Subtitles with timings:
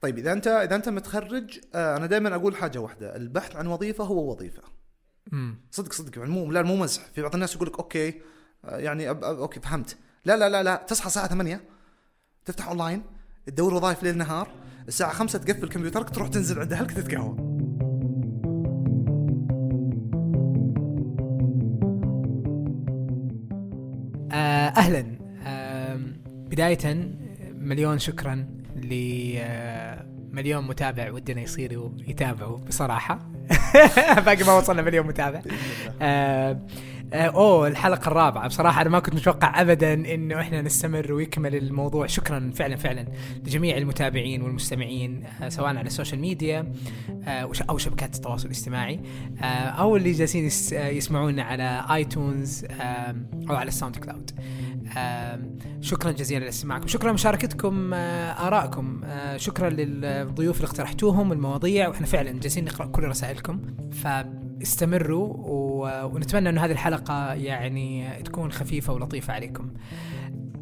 [0.00, 4.04] طيب إذا أنت إذا أنت متخرج آه، أنا دائما أقول حاجة واحدة البحث عن وظيفة
[4.04, 4.62] هو وظيفة.
[5.32, 7.02] امم صدق صدق يعني مو لا مو مزح.
[7.14, 8.14] في بعض الناس يقول لك okay
[8.64, 9.96] آه، يعني أب أب okay فهمت.
[10.24, 11.60] لا لا لا لا تصحى الساعة 8
[12.44, 13.02] تفتح أونلاين
[13.46, 14.48] تدور وظائف ليل نهار
[14.88, 17.36] الساعة 5 تقفل كمبيوترك تروح تنزل عند أهلك تتقهوى
[24.32, 25.18] آه أهلا.
[26.50, 26.94] بدايه
[27.54, 28.57] مليون شكرا.
[28.84, 33.18] لمليون متابع ودنا يصيروا يتابعوا بصراحة.
[34.26, 35.40] باقي ما وصلنا مليون متابع.
[36.02, 36.66] آه
[37.12, 38.48] أوه الحلقة الرابعة.
[38.48, 42.06] بصراحة أنا ما كنت متوقع ابدا إنه إحنا نستمر ويكمل الموضوع.
[42.06, 43.06] شكرا فعلا فعلا
[43.46, 46.72] لجميع المتابعين والمستمعين آه سواء على ال social media
[47.24, 49.00] آه أو شبكات التواصل الاجتماعي
[49.40, 53.16] آه أو اللي جالسين يس- آه، يسمعونا على iTunes آه
[53.50, 54.30] أو على ال SoundCloud
[55.80, 56.86] شكرا جزيلا لاستماعكم.
[56.86, 59.00] شكرا لمشاركتكم آه، آرائكم.
[59.04, 63.60] آه، شكرا للضيوف اللي اقترحتوهم المواضيع وإحنا فعلا جالسين نقرأ كل رسائلكم.
[63.92, 64.47] فاستمروا
[65.20, 69.70] و- ونتمنى إنه هذه الحلقة يعني تكون خفيفة ولطيفة عليكم.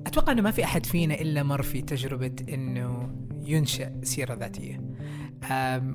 [0.06, 3.10] أتوقع إنه ما في أحد فينا إلا مر في تجربة إنه
[3.44, 4.80] ينشأ سيرة ذاتية.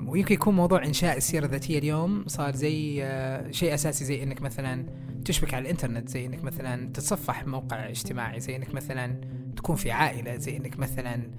[0.06, 4.86] ويمكن يكون موضوع إنشاء السيرة الذاتية اليوم صار زي آه، شيء أساسي زي إنك مثلا
[5.24, 9.20] تشبك على الإنترنت زي إنك مثلا تتصفح موقع اجتماعي زي إنك مثلا
[9.56, 11.30] تكون في عائلة زي إنك مثلا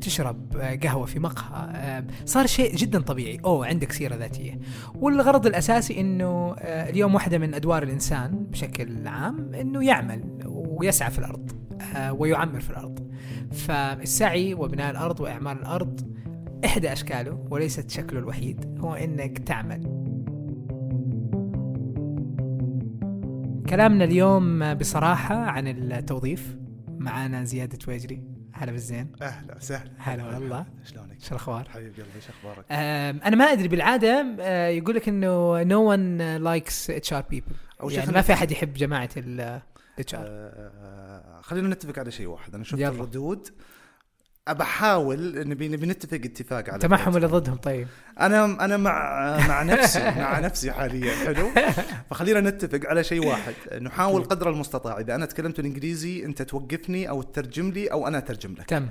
[0.00, 3.40] تشرب آه، قهوة في مقهى آه، صار شيء جدا طبيعي.
[3.44, 4.58] أوه عندك سيرة ذاتية.
[4.94, 11.18] والغرض الأساسي أنه آه، اليوم واحدة من أدوار الإنسان بشكل عام أنه يعمل ويسعى في
[11.18, 11.52] الأرض
[11.96, 13.10] آه، ويعمر في الأرض.
[13.52, 16.14] فالسعي وبناء الأرض وإعمار الأرض
[16.64, 20.04] إحدى أشكاله وليست شكله الوحيد هو أنك تعمل.
[23.68, 26.56] كلامنا اليوم بصراحة عن التوظيف
[26.88, 28.33] معانا زياد التويجري.
[28.56, 30.66] هلا بالزين أهلا وسهلا هلا والله.
[30.84, 32.64] شلونك؟ شو الأخبار؟ حبيبي قلبي إيش أخبارك؟
[33.26, 37.46] أنا ما أدري بالعادة أه، يقول لك إنه no one likes HR people
[37.90, 42.64] يعني ما في أحد يحب جماعة ال HR آه، خلينا نتفق على شيء واحد أنا
[42.64, 42.88] شفت يلا.
[42.88, 43.48] الردود
[44.52, 47.14] بحاول نبي نبي نتفق اتفاق على انت معهم.
[47.14, 47.86] ولا ضدهم طيب؟
[48.20, 51.50] أنا أنا مع مع نفسي مع نفسي حاليا حلو؟
[52.10, 53.54] فخلينا نتفق على شيء واحد.
[53.80, 54.98] نحاول قدر المستطاع.
[54.98, 58.64] إذا أنا تكلمت الانجليزي أنت توقفني أو تترجم لي أو أنا أترجم لك.
[58.64, 58.86] تم.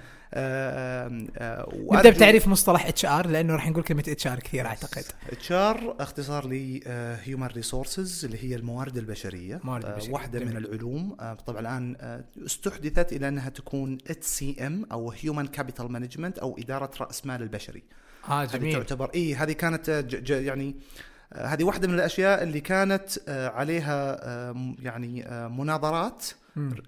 [1.92, 5.04] نبدأ بتعريف مصطلح HR لأنه راح نقول كلمة HR كثير أعتقد.
[5.32, 6.80] HR اختصار ل
[7.24, 9.60] Human Resources اللي هي الموارد البشرية.
[9.64, 10.66] موارد آه، البشرية، واحدة من جميل.
[10.66, 11.18] العلوم.
[11.20, 16.92] آه، طبعا الآن آه، استحدثت إلى أنها تكون HCM أو Human Capital Management أو إدارة
[17.02, 17.84] رأس مال البشري.
[18.30, 18.74] آه هذه جميل.
[18.74, 20.76] تعتبر اي هذه كانت آه، ج ج يعني
[21.34, 26.26] آه، هذه واحدة من الأشياء اللي كانت آه، عليها آه، يعني آه، مناظرات.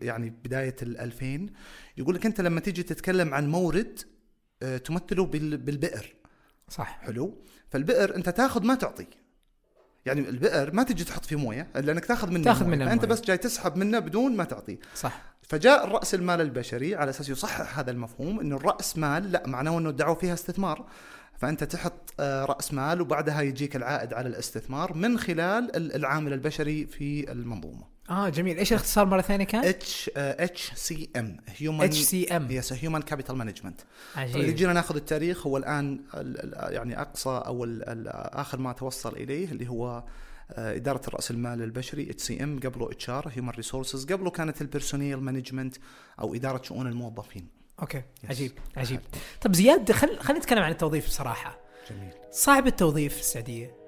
[0.01, 1.49] يعني بداية ال 2000
[1.97, 3.99] يقول لك أنت لما تيجي تتكلم عن مورد
[4.63, 6.15] آه، تمثله بال- بالبئر.
[6.69, 6.99] صح.
[7.01, 9.07] حلو؟ فالبئر أنت تاخذ ما تعطي.
[10.05, 12.65] يعني البئر ما تجي تحط فيه موية لأنك تاخذ منه تاخذ.
[12.67, 13.07] منه الموية.
[13.07, 14.77] بس جاي تسحب منه بدون ما تعطي.
[14.95, 15.35] صح.
[15.41, 19.89] فجاء الرأس المال البشري على أساس يصحح هذا المفهوم إنه الرأس مال لا معناه إنه
[19.89, 20.85] الدعوه فيها استثمار.
[21.37, 26.85] فأنت تحط آه، رأس مال وبعدها يجيك العائد على الاستثمار من خلال ال- العامل البشري
[26.87, 27.94] في المنظومة.
[28.09, 28.57] آه جميل.
[28.57, 33.81] إيش الاختصار مرة ثانية كان؟ H HCM Human HCM yes Human Capital Management
[34.15, 34.55] طيب عجيب.
[34.55, 35.47] جينا ناخذ التاريخ.
[35.47, 40.03] هو الآن ال- ال- يعني أقصى أو ال- ال- آخر ما توصل إليه اللي هو
[40.51, 45.75] آه، إدارة راس المال البشري HCM قبله HR Human Resources قبله كانت ال Personnel Management
[46.19, 47.47] أو إدارة شؤون الموظفين.
[47.81, 47.99] أوكي.
[48.01, 48.29] Yes.
[48.29, 48.51] عجيب.
[48.77, 48.99] عجيب.
[49.41, 51.59] طب زياد خل خلينا نتكلم عن التوظيف بصراحة.
[51.89, 52.11] جميل.
[52.31, 53.84] صعب التوظيف في السعودية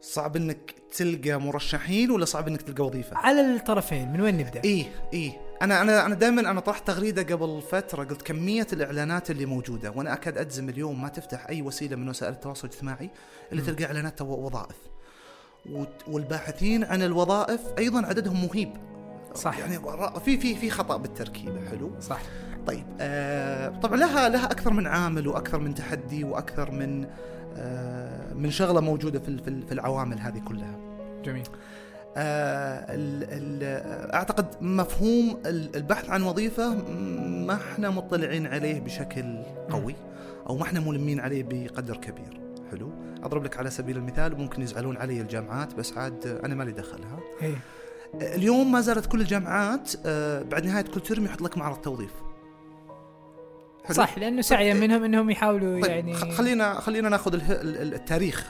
[0.00, 4.84] صعب إنك تلقى مرشحين ولا صعب إنك تلقى وظيفة على الطرفين من وين نبدأ؟ إيه
[5.12, 9.90] إيه أنا أنا أنا دائما أنا طرحت تغريدة قبل فترة قلت كمية الإعلانات اللي موجودة
[9.90, 13.10] وأنا أكاد أجزم اليوم ما تفتح أي وسيلة من وسائل التواصل الاجتماعي
[13.52, 13.66] إلا مم.
[13.66, 14.76] تلقى إعلانات وظائف
[16.08, 18.72] والباحثين عن الوظائف أيضا عددهم مهيب
[19.34, 19.58] صح.
[19.58, 19.78] يعني
[20.24, 22.20] في في في خطأ بالتركيبه حلو صح
[22.66, 27.35] طيب آه طبعا لها لها أكثر من عامل وأكثر من تحدي وأكثر من آه
[28.34, 30.74] من شغلة موجودة في في ال- في العوامل هذه كلها.
[31.24, 31.46] جميل.
[32.18, 36.74] آه، ال- ال- أعتقد مفهوم ال- البحث عن وظيفة
[37.46, 39.38] ما إحنا مطلعين عليه بشكل
[39.70, 39.94] قوي
[40.48, 42.40] أو ما إحنا ملمين عليه بقدر كبير.
[42.70, 42.90] حلو؟
[43.22, 47.18] أضرب لك على سبيل المثال ممكن يزعلون علي الجامعات بس عاد أنا مالي دخلها.
[47.42, 47.54] آه،
[48.34, 52.10] اليوم ما زالت كل الجامعات آه، بعد نهاية كل ترم يحط لك معرض توظيف.
[53.86, 58.46] حلو؟ صح لأنه سعيا منهم إنهم يحاولوا طيب يعني خلينا خلينا ناخذ التاريخ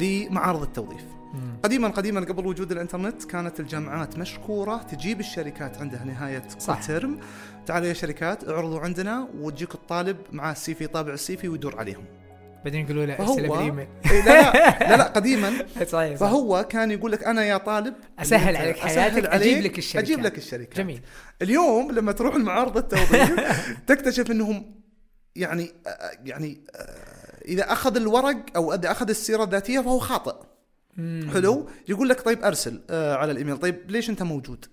[0.00, 1.04] لمعارض التوظيف
[1.34, 1.40] مم.
[1.62, 6.78] قديما قديما قبل وجود الإنترنت كانت الجامعات مشكورة تجيب الشركات عندها نهاية صح.
[6.80, 7.18] كل ترم
[7.66, 12.04] تعالوا يا شركات اعرضوا عندنا وتجيك الطالب مع ال CV طابع ال CV ويدور عليهم
[12.64, 15.52] بعدين يقولوا له ارسل بالايميل إيه، لا لا لا, لا قديما.
[15.86, 16.16] صحيح.
[16.18, 20.02] فهو كان يقول لك أنا يا طالب أسهل عليك حياتك أسهل أجيب عليك، لك الشركة.
[20.04, 21.00] أجيب لك الشركات جميل.
[21.42, 23.40] اليوم لما تروح المعارض التوظيف
[23.88, 24.74] تكتشف إنهم
[25.36, 25.70] يعني
[26.24, 26.60] يعني
[27.48, 30.34] إذا أخذ الورق أو إذا أخذ السيرة الذاتية فهو خاطئ.
[30.96, 31.30] مم.
[31.34, 33.56] حلو؟ يقول لك طيب أرسل آه على الإيميل.
[33.56, 34.64] طيب ليش أنت موجود؟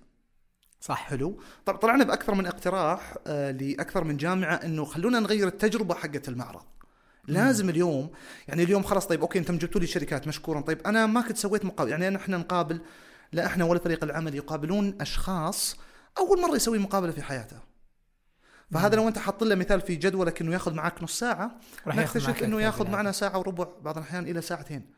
[0.80, 1.06] صح.
[1.08, 6.28] حلو؟ طب طلعنا بأكثر من اقتراح آه لأكثر من جامعة إنه خلونا نغير التجربة حقت
[6.28, 6.62] المعرض.
[7.28, 8.10] لازم اليوم
[8.48, 11.64] يعني اليوم خلاص طيب okay أنتم جبتوا لي شركات مشكورا طيب أنا ما كنت سويت
[11.64, 12.80] مقابل يعني إحنا نقابل
[13.32, 15.76] لا إحنا ولا فريق العمل يقابلون أشخاص
[16.18, 17.56] أول مرة يسوي مقابلة في حياته.
[18.72, 21.56] فهذا لو أنت حاط له مثال في جدولك إنه ياخذ معك نص ساعة
[21.86, 22.90] راح نكتشف معك إنه ياخذ.
[22.90, 24.90] معنا ساعة وربع بعض الأحيان إلى ساعتين.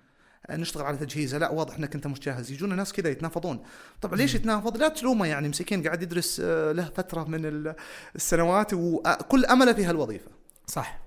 [0.46, 2.50] آه، نشتغل على تجهيزه لا واضح إنك أنت مش جاهز.
[2.52, 3.62] يجونا ناس كذا يتنافضون.
[4.00, 7.74] طبعا ليش يتنافض؟ لا تلومه يعني مسكين قاعد يدرس آه، له فترة من ال-
[8.14, 10.30] السنوات وكل أمله في هالوظيفه
[10.66, 11.01] صح.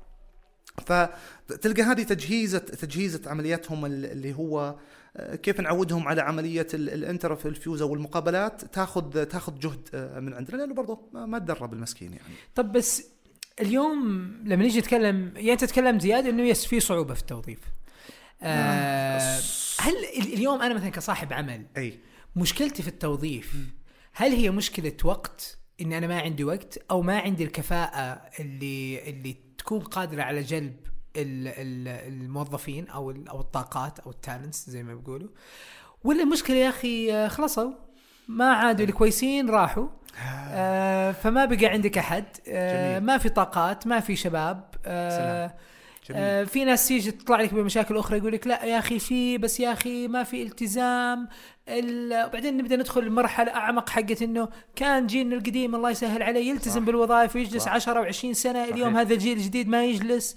[0.85, 4.75] فتلقى هذه تجهيزه تجهيزة عملياتهم ال- اللي هو
[5.17, 10.33] آه، كيف نعودهم على عملية ال- ال interviews أو المقابلات تاخذ تاخذ جهد آه، من
[10.33, 12.33] عندنا لأنه برضه ما تدرب المسكين يعني.
[12.55, 13.03] طب بس
[13.61, 13.99] اليوم
[14.45, 17.59] لما نيجي نتكلم يعني أنت تتكلم زياد إنه yes في صعوبة في التوظيف.
[18.43, 19.39] آه
[19.79, 21.99] هل ال- اليوم أنا مثلا كصاحب عمل أي.
[22.35, 23.55] مشكلتي في التوظيف
[24.13, 29.35] هل هي مشكلة وقت؟ إن أنا ما عندي وقت أو ما عندي الكفاءة اللي اللي
[29.57, 30.75] تكون قادرة على جلب
[31.15, 35.29] ال- ال- الموظفين أو أو الطاقات أو التالنتس زي ما بيقولوا.
[36.03, 37.71] ولا المشكلة يا أخي آه، خلصوا.
[38.27, 39.87] ما عادوا الكويسين راحوا.
[40.51, 41.11] آه.
[41.11, 42.25] فما بقى عندك أحد.
[42.47, 42.99] آه.
[42.99, 44.69] ما في طاقات ما في شباب.
[44.85, 45.59] آه سلام.
[46.11, 49.59] آه في ناس تيجي تطلع لك بمشاكل أخرى يقول لك لا يا أخي في بس
[49.59, 51.27] يا أخي ما في التزام
[51.69, 56.79] ال- وبعدين نبدأ ندخل المرحله اعمق حقت إنه كان جيلنا القديم الله يسهل عليه يلتزم
[56.79, 56.85] صح.
[56.85, 57.71] بالوظائف ويجلس صح.
[57.71, 58.97] 10 و20 سنة اليوم صحيح.
[58.99, 60.35] هذا الجيل الجديد ما يجلس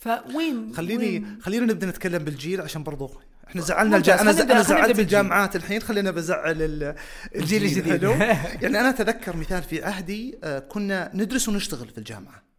[0.00, 3.10] فوين خليني وين؟ خلينا نبدأ نتكلم بالجيل عشان برضو
[3.48, 4.20] إحنا زعلنا ممتاز، الج...
[4.50, 4.66] أنا ز...
[4.66, 4.98] زعلت.
[4.98, 6.94] الجامعات الحين خلينا بزعل ال...
[7.34, 7.92] الجيل الجديد.
[7.92, 8.10] حلو
[8.62, 12.49] يعني أنا أتذكر مثال في عهدي آه، كنا ندرس ونشتغل في الجامعة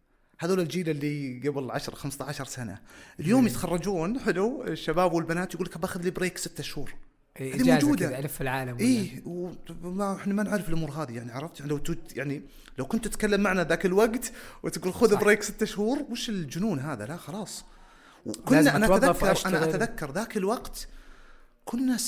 [0.44, 2.78] هذول الجيل اللي قبل 10 15 سنة.
[3.20, 6.94] اليوم يتخرجون حلو الشباب والبنات يقول لك باخذ لي break ستة شهور.
[7.40, 7.94] إيه، هذه.
[7.94, 12.16] كذا ألف العالم إيه وما إحنا ما نعرف الأمور هذه يعني عرفت؟ يعني لو تت
[12.16, 12.42] يعني
[12.78, 15.16] لو كنت تتكلم معنا ذاك الوقت وتقول خذ.
[15.16, 17.64] break ستة شهور وش الجنون هذا؟ لا خلاص.
[18.26, 19.48] وكنا أنا أتذكر.
[19.48, 20.88] أنا أتذكر ذاك الوقت
[21.64, 22.00] كنا 60%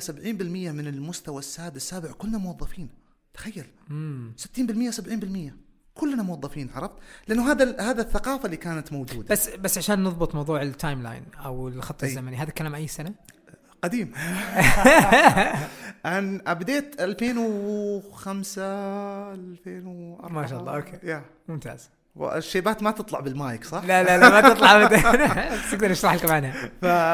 [0.00, 2.88] 70% من المستوى السادس السابع كنا موظفين.
[3.34, 3.66] تخيل.
[3.88, 4.32] مم.
[4.36, 5.52] 60% 70%
[5.94, 6.94] كلنا موظفين عرفت؟
[7.28, 11.68] لأنه هذا هذا الثقافة اللي كانت موجودة بس بس عشان نضبط موضوع ال timeline أو
[11.68, 12.04] الخط.
[12.04, 13.14] الزمني هذا الكلام أي سنة؟
[13.84, 14.12] قديم
[16.06, 18.62] أنا بديت 2005
[19.32, 20.98] 2004 ما شاء الله، okay.
[21.02, 24.96] يا ممتاز والشيبات ما تطلع بالمايك صح؟ لا لا لا ما تطلع ابدا
[25.54, 26.70] بس تقدر نشرح لكم عنها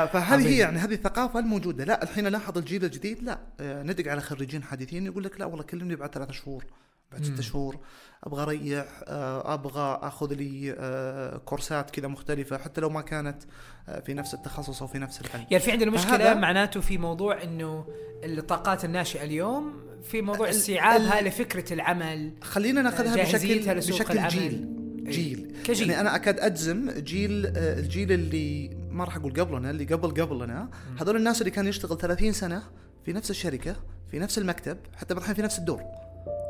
[0.07, 0.49] فهذه.
[0.49, 4.63] هي يعني هذه الثقافة الموجودة لا الحين لاحظ الجيل الجديد لا آه، ندق على خريجين
[4.63, 6.65] حديثين يقول لك لا والله كلمني بعد ثلاثة شهور
[7.13, 7.25] بعد.
[7.25, 7.79] ستة شهور
[8.25, 13.43] أبغى أريح آه، أبغى أخذ لي آه، كورسات كذا مختلفة حتى لو ما كانت
[13.89, 17.43] آه، في نفس التخصص أو في نفس العلم يعني في عندنا مشكلة معناته في موضوع
[17.43, 17.87] إنه
[18.25, 19.73] الطاقات الناشئة اليوم
[20.03, 24.31] في موضوع استيعابها لفكرة العمل خلينا ناخذها بشكل بشكل العمل.
[24.31, 25.13] جيل إيه.
[25.13, 25.91] جيل كجيل.
[25.91, 30.69] يعني أنا أكاد أجزم جيل الجيل اللي ما راح أقول قبلنا اللي قبل قبلنا
[31.01, 32.63] هذول الناس اللي كان يشتغل 30 سنة
[33.05, 33.77] في نفس الشركة
[34.11, 35.83] في نفس المكتب حتى بعض في نفس الدور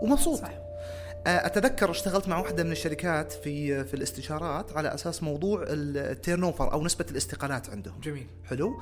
[0.02, 0.38] ومبسوط.
[0.40, 0.52] صح
[1.26, 6.72] آه، أتذكر اشتغلت مع واحدة من الشركات في في الاستشارات على أساس موضوع ال turnover
[6.72, 8.00] أو نسبة الاستقالات عندهم.
[8.00, 8.26] جميل.
[8.44, 8.80] حلو.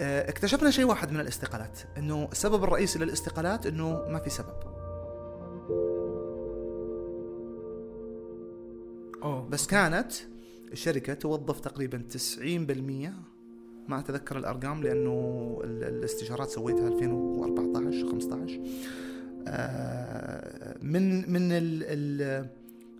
[0.00, 4.54] آه، اكتشفنا شيء واحد من الاستقالات إنه السبب الرئيسي للاستقالات إنه ما في سبب.
[9.22, 9.48] أوه.
[9.48, 10.12] بس كانت
[10.72, 13.12] الشركة توظف تقريبا 90%
[13.88, 15.10] ما أتذكر الأرقام لأنه
[15.64, 18.60] ال- الاستشارات سويتها 2014 15 آه،
[20.82, 22.46] من من ال ال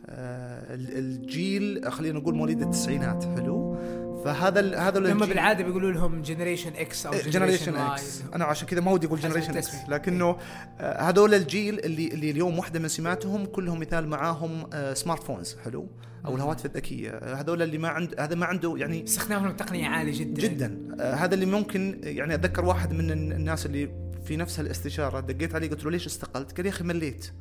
[0.08, 3.76] آه، ال- الجيل خلينا نقول مواليد التسعينات حلو؟
[4.24, 8.68] فهذا هذا لما الجيل- بالعادة بيقولوا لهم generation X أو generation generation X أنا عشان
[8.68, 9.70] كذا ما ودي أقول generation X.
[9.88, 10.36] لكنه
[10.80, 15.56] آه، هذول الجيل اللي اللي اليوم واحدة من سماتهم كلهم مثال معاهم آه، smart phones
[15.64, 15.86] حلو؟
[16.26, 17.10] أو الهواتف الذكية.
[17.10, 20.42] آه، هذول اللي ما عند هذا ما عنده يعني استخدامهم التقنيه عالي جدا.
[20.42, 20.78] جدا.
[21.00, 23.88] آه، هذا اللي ممكن يعني أتذكر واحد من الن- الناس اللي
[24.26, 27.32] في نفس الاستشاره دقيت عليه قلت له ليش استقلت؟ قال يا أخي مليت.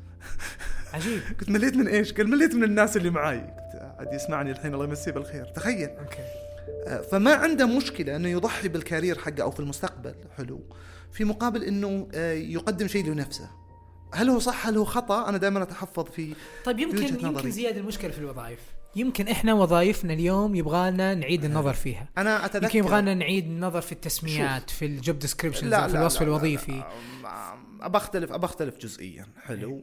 [0.92, 1.20] عجيب.
[1.40, 3.38] قلت مليت من إيش؟ قال مليت من الناس اللي معاي.
[3.38, 5.44] قلت عاد يسمعني الحين الله يمسيه بالخير.
[5.44, 5.88] تخيل.
[5.88, 6.22] أوكي.
[6.86, 10.60] آه، فما عنده مشكلة إنه يضحي بالكارير حقه أو في المستقبل حلو
[11.12, 13.50] في مقابل إنه آه، يقدم شيء لنفسه.
[14.14, 17.50] هل هو صح؟ هل هو خطأ؟ أنا دائما أتحفظ في طيب في يمكن وجهة يمكن.
[17.50, 18.58] زيادة المشكلة في الوظائف.
[18.96, 22.08] يمكن إحنا وظائفنا اليوم يبغالنا نعيد النظر فيها.
[22.18, 26.82] أنا اتذكر يمكن يبغالنا نعيد النظر في التسميات في ال job descriptions في الوصف الوظيفي.
[27.80, 29.26] ابى اختلف ابى اختلف جزئيا.
[29.42, 29.82] حلو.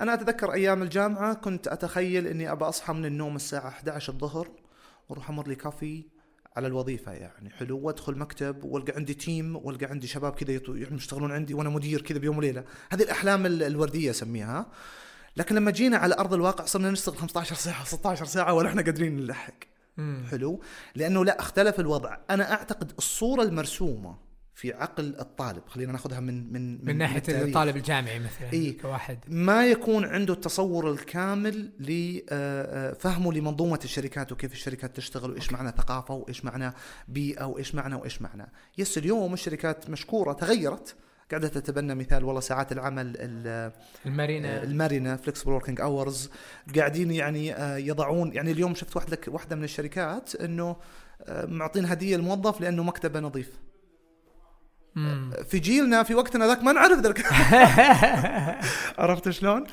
[0.00, 4.48] أنا أتذكر أيام الجامعة كنت أتخيل إني ابى أصحى من النوم الساعة 11 الظهر
[5.08, 6.04] وأروح أمر لي coffee
[6.56, 7.50] على الوظيفة يعني.
[7.50, 7.78] حلو.
[7.78, 12.18] وأدخل مكتب وألقى عندي team وألقى عندي شباب كذا يعني يشتغلون عندي وأنا مدير كذا
[12.18, 12.64] بيوم وليلة.
[12.90, 14.66] هذه الأحلام ال- الوردية أسميها.
[15.36, 19.16] لكن لما جينا على أرض الواقع صرنا نشتغل 15 ساعة 16 ساعة ولا إحنا قادرين
[19.16, 19.54] نلحق.
[20.30, 20.60] حلو
[20.94, 24.16] لأنه لا اختلف الوضع أنا أعتقد الصورة المرسومة
[24.54, 27.42] في عقل الطالب خلينا ناخذها من من من ناحية التاريخ.
[27.42, 28.78] الطالب الجامعي مثلا إيه.
[28.78, 36.14] كواحد ما يكون عنده التصور الكامل لفهمه لمنظومة الشركات وكيف الشركات تشتغل وإيش معنى ثقافة
[36.14, 36.72] وإيش معنى
[37.08, 40.96] بيئة وإيش معنى وإيش معنى yes اليوم الشركات مشكورة تغيرت
[41.30, 43.72] قاعدة تتبنى مثال والله ساعات العمل ال-
[44.06, 44.62] المارينا.
[44.62, 46.30] المرنه flexible working hours
[46.76, 50.76] قاعدين يعني آه، يضعون يعني اليوم شفت واحدة واحدة من الشركات إنه
[51.22, 53.50] آه، معطين هدية للموظف لأنه مكتبه نظيف.
[54.96, 55.30] مم.
[55.48, 57.24] في جيلنا في وقتنا ذاك ما نعرف ذلك
[58.98, 59.64] عرفت شلون؟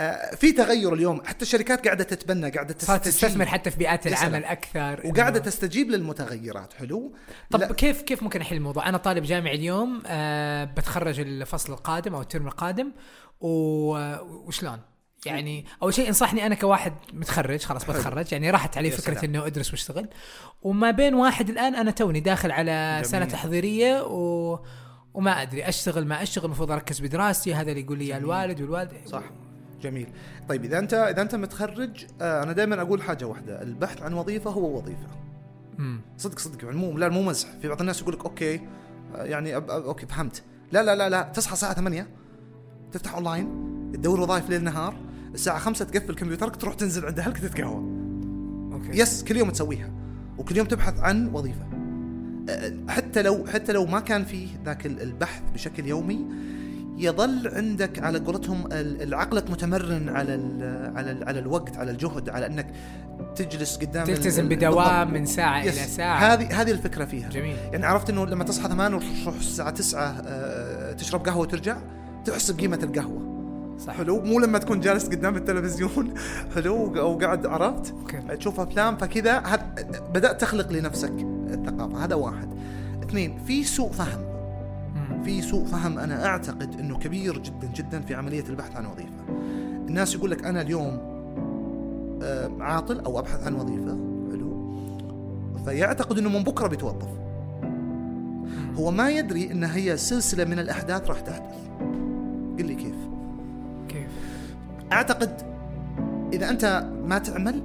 [0.00, 4.06] آه، في تغير اليوم حتى الشركات قاعدة تتبنى قاعدة تستجيب تستثمر حتى في بيئات.
[4.06, 7.12] العمل أكثر وقاعدة إنه- تستجيب للمتغيرات حلو؟
[7.50, 12.14] طب لا، كيف كيف ممكن أحل الموضوع؟ أنا طالب جامعي اليوم آه بتخرج الفصل القادم
[12.14, 12.92] أو الترم القادم
[13.40, 14.16] و-
[14.46, 14.78] وشلون؟
[15.26, 17.84] يعني أول شيء انصحني أنا كواحد متخرج خلاص.
[17.84, 19.24] بتخرج يعني راحت علي فكرة.
[19.24, 20.08] إنه أدرس واشتغل
[20.62, 23.06] وما بين واحد الآن أنا توني داخل على جميل.
[23.06, 24.58] سنة تحضيرية و
[25.14, 28.92] وما أدري أشتغل ما أشتغل المفروض أركز بدراستي هذا اللي يقول لي يا الوالد والوالد.
[29.06, 29.22] صح.
[29.82, 30.06] جميل.
[30.48, 33.62] طيب إذا انت إذا أنت متخرج آه، أنا دائما أقول حاجة واحدة.
[33.62, 35.06] البحث عن وظيفة هو وظيفة.
[35.78, 36.00] مم.
[36.18, 36.64] صدق صدق.
[36.64, 37.48] يعني مو لا مو مزح.
[37.62, 38.60] في بعض الناس يقول لك okay
[39.14, 40.42] آه، يعني أب أب okay فهمت.
[40.72, 41.22] لا لا لا لا.
[41.22, 42.06] تصحى الساعة 8
[42.92, 43.46] تفتح اونلاين
[43.94, 44.96] تدور وظائف ليل نهار
[45.34, 47.82] الساعة 5 تقفل كمبيوترك تروح تنزل عند أهلك تتقهوى
[48.72, 48.98] okay.
[49.00, 49.90] yes كل يوم تسويها.
[50.38, 51.66] وكل يوم تبحث عن وظيفة.
[52.88, 56.26] حتى لو حتى لو ما كان فيه ذاك ال- البحث بشكل يومي
[56.98, 60.62] يظل عندك على قولتهم العقلك متمرن على ال
[60.96, 62.66] على ال على الوقت على الجهد على إنك
[63.36, 65.12] تجلس قدام تلتزم بدوام.
[65.12, 65.78] من ساعة yes.
[65.78, 66.18] إلى ساعة.
[66.34, 67.28] هذه هذه الفكرة فيها.
[67.28, 67.56] جميل.
[67.72, 71.76] يعني عرفت إنه لما تصحى 8 وتروح الساعة 9 آه، تشرب قهوة وترجع
[72.24, 73.31] تحس بقيمة القهوة.
[73.86, 73.92] صح.
[73.92, 76.14] حلو مو لما تكون جالس قدام التلفزيون.
[76.54, 78.36] حلو أو قاعد عرفت؟ okay.
[78.36, 79.86] تشوف أفلام فكذا هد...
[80.14, 81.12] بدأت تخلق لنفسك
[81.50, 82.04] الثقافة.
[82.04, 82.48] هذا واحد.
[83.02, 84.32] اثنين في سوء فهم.
[85.24, 85.98] في سوء فهم.
[85.98, 89.42] أنا أعتقد إنه كبير جدا جدا في عملية البحث عن وظيفة.
[89.88, 91.12] الناس يقول لك أنا اليوم
[92.22, 93.96] آه، عاطل أو أبحث عن وظيفة.
[94.32, 94.72] حلو.
[95.64, 97.08] فيعتقد إنه من بكرة بيتوظف.
[98.76, 101.56] هو ما يدري إن هي سلسلة من الأحداث راح تحدث.
[102.58, 102.91] قل لي كيف؟
[104.92, 105.42] أعتقد
[106.32, 107.62] إذا أنت ما تعمل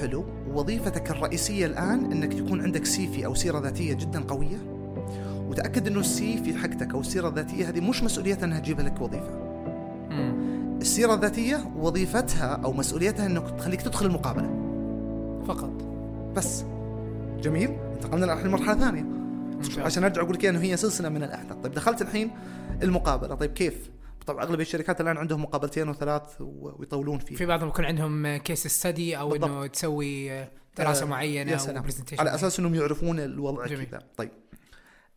[0.00, 0.24] حلو.
[0.54, 4.56] وظيفتك الرئيسية الآن إنك يكون عندك سيفي أو سيرة ذاتية جدا قوية.
[5.48, 9.40] وتأكد إنه السي في حقتك أو السيره الذاتيه هذه مش مسؤوليتها إنها تجيب لك وظيفة.
[10.80, 14.50] السيرة الذاتية وظيفتها أو مسؤوليتها انك تخليك تدخل المقابلة.
[15.48, 15.72] فقط.
[16.36, 16.64] بس.
[17.42, 17.70] جميل.
[17.94, 19.04] انتقلنا الحين لمرحله ثانية.
[19.78, 21.56] عشان أرجع أقول لك إنه هي سلسلة من الأحداث.
[21.62, 22.30] طيب دخلت الحين
[22.82, 23.34] المقابلة.
[23.34, 23.90] طيب كيف؟
[24.26, 29.18] طبعا أغلب الشركات الآن عندهم مقابلتين وثلاث ويطولون فيه في بعضهم يكون عندهم كيس ستدي
[29.18, 29.50] أو بالضبط.
[29.50, 30.44] إنه تسوي
[30.78, 31.82] دراسة آه، معينة أو
[32.18, 33.66] على أساس إنهم يعرفون الوضع.
[33.66, 34.30] كذا طيب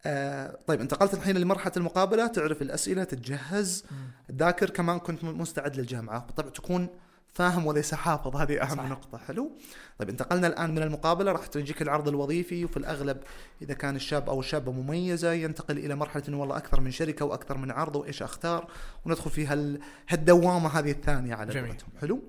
[0.05, 3.85] آه طيب انتقلت الحين لمرحلة المقابلة تعرف الأسئلة تتجهز.
[4.27, 6.87] تذاكر كمان كنت مستعد للجامعة بالطبع تكون
[7.33, 8.75] فاهم وليس حافظ هذه أهم صح.
[8.75, 8.89] صح.
[8.89, 9.51] نقطة حلو
[9.99, 13.17] طيب انتقلنا الآن من المقابلة راح تجيك العرض الوظيفي وفي الأغلب
[13.61, 17.57] إذا كان الشاب أو الشابة مميزة ينتقل إلى مرحلة إنه والله أكثر من شركة وأكثر
[17.57, 18.67] من عرض وإيش أختار؟
[19.05, 21.51] وندخل في هال هالدوامة هذه الثانية على.
[21.67, 21.89] قولتهم.
[22.01, 22.19] حلو؟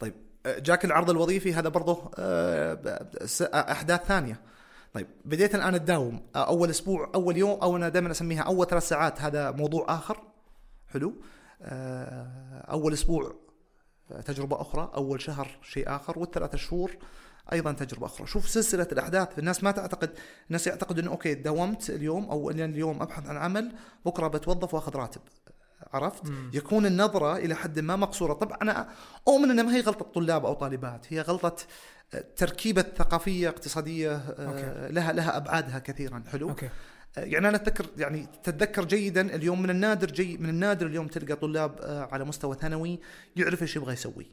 [0.00, 0.14] طيب
[0.46, 4.40] آه، جاك العرض الوظيفي هذا برضه آه، س- أحداث ثانية.
[4.94, 8.88] طيب بديت الآن تداوم آه، أول أسبوع أول يوم أو أنا دائما أسميها أول ثلاث
[8.88, 10.22] ساعات هذا موضوع آخر.
[10.88, 11.14] حلو؟
[11.62, 13.34] آه، أول أسبوع
[14.20, 16.96] تجربة أخرى أول شهر شيء آخر والثلاث شهور
[17.52, 18.26] أيضا تجربة أخرى.
[18.26, 20.10] شوف سلسلة الأحداث الناس ما تعتقد
[20.46, 23.72] الناس يعتقد إنه okay داومت اليوم أو اليوم أبحث عن عمل
[24.06, 25.20] بكرة بتوظف وأخذ راتب.
[25.92, 26.50] عرفت؟ مم.
[26.54, 28.32] يكون النظرة إلى حد ما مقصورة.
[28.32, 28.88] طبعا أنا
[29.28, 31.56] أؤمن إنها ما هي غلطة طلاب أو طالبات هي غلطة
[32.36, 34.92] تركيبة ثقافية اقتصادية آه، okay.
[34.94, 36.24] لها لها أبعادها كثيرا.
[36.32, 36.68] حلو؟ okay.
[37.16, 41.78] يعني أنا اتذكر يعني تتذكر جيدا اليوم من النادر جي من النادر اليوم تلقى طلاب
[41.80, 43.00] آه، على مستوى ثانوي
[43.36, 44.26] يعرف إيش يبغى يسوي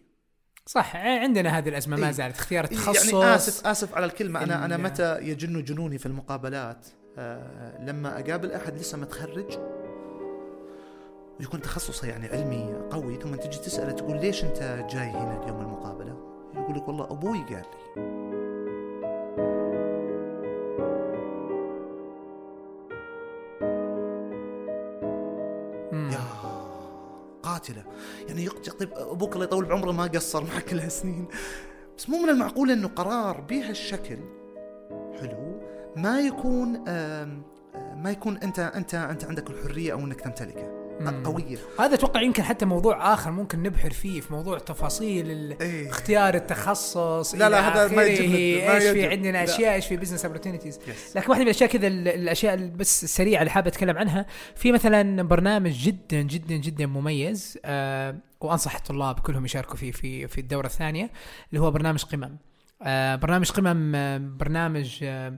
[0.66, 2.12] صح عندنا هذه الأزمة ما إيه.
[2.12, 6.88] زالت اختيار التخصص يعني اسف آسف على الكلمة أنا أنا متى يجن جنوني في المقابلات
[7.18, 9.60] آه لما أقابل أحد لسه متخرج
[11.40, 16.30] ويكون تخصصه يعني علمي قوي ثم تجي تسأله تقول ليش أنت جاي هنا اليوم المقابلة؟
[16.54, 18.19] يقول لك والله أبوي قال لي
[27.60, 27.84] قاتلة.
[28.28, 31.28] يعني طيب أبوك الله يطول بعمره ما قصر معك كل هالسنين
[31.98, 34.18] بس مو من المعقول إنه قرار بهالشكل
[35.20, 35.62] حلو.
[35.96, 36.84] ما يكون
[37.96, 40.79] ما يكون أنت أنت أنت عندك الحرية أو إنك تمتلكه.
[41.08, 45.90] قوية هذا أتوقع يمكن حتى موضوع آخر ممكن نبحر فيه في موضوع تفاصيل إيه.
[45.90, 48.34] اختيار التخصص لا، لا، هذا ما يجب
[48.70, 49.08] إيش في.
[49.08, 49.44] عندنا لا.
[49.44, 51.16] أشياء إيش في بزنس Yes.
[51.16, 54.26] لكن واحدة من الأشياء كذا ال- الأشياء بس السريعة اللي حابب أتكلم عنها
[54.56, 60.42] في مثلا برنامج جدا جدا جدا مميز آه وأنصح الطلاب كلهم يشاركوا فيه في في
[60.42, 61.10] الدورة الثانية
[61.50, 62.38] اللي هو برنامج قمم
[62.84, 65.34] آه برنامج قمم آه برنامج آه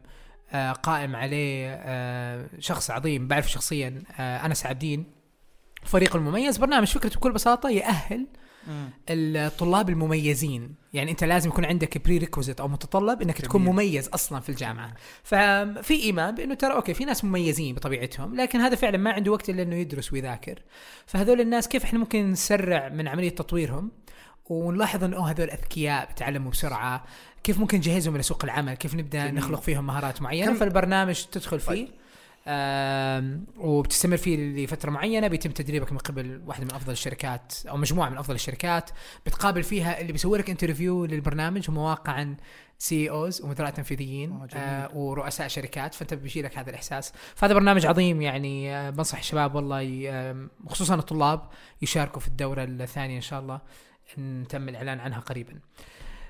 [0.52, 5.21] آه قائم عليه آه شخص عظيم بعرف شخصيا آه أنس عابدين
[5.84, 6.58] فريق المميز.
[6.58, 8.28] برنامج فكرته بكل بساطة يأهل
[9.10, 10.76] الطلاب المميزين.
[10.94, 13.74] يعني أنت لازم يكون عندك prerequisite أو متطلب إنك تكون جميل.
[13.74, 14.94] مميز أصلا في الجامعة.
[15.24, 19.50] ففي إيمان بإنه ترى okay في ناس مميزين بطبيعتهم لكن هذا فعلا ما عنده وقت
[19.50, 20.60] إلا إنه يدرس ويذاكر.
[21.06, 23.92] فهذول الناس كيف إحنا ممكن نسرع من عملية تطويرهم؟
[24.50, 27.04] ونلاحظ إنه هذول أذكياء بيتعلموا بسرعة.
[27.44, 29.36] كيف ممكن نجهزهم لسوق العمل؟ كيف نبدأ جميل.
[29.36, 31.68] نخلق فيهم مهارات معينة؟ كم- فالبرنامج تدخل فيه.
[31.68, 31.88] طيب.
[33.58, 38.18] وبتستمر فيه لفترة معينة بيتم تدريبك من قبل واحدة من أفضل الشركات أو مجموعة من
[38.18, 38.90] أفضل الشركات.
[39.26, 42.38] بتقابل فيها اللي بيسوي لك interview للبرنامج هم واقعا
[42.78, 44.48] CEOs ومدراء تنفيذيين آه،.
[44.56, 45.94] آه ورؤساء شركات.
[45.94, 47.14] فأنت بيجي لك هذا الإحساس.
[47.36, 51.50] فهذا برنامج عظيم يعني آه بنصح الشباب والله آم، خصوصا الطلاب
[51.82, 53.62] يشاركوا في الدورة الثانية إن شاء الله.
[54.18, 55.60] نتم الإعلان عنها قريبا.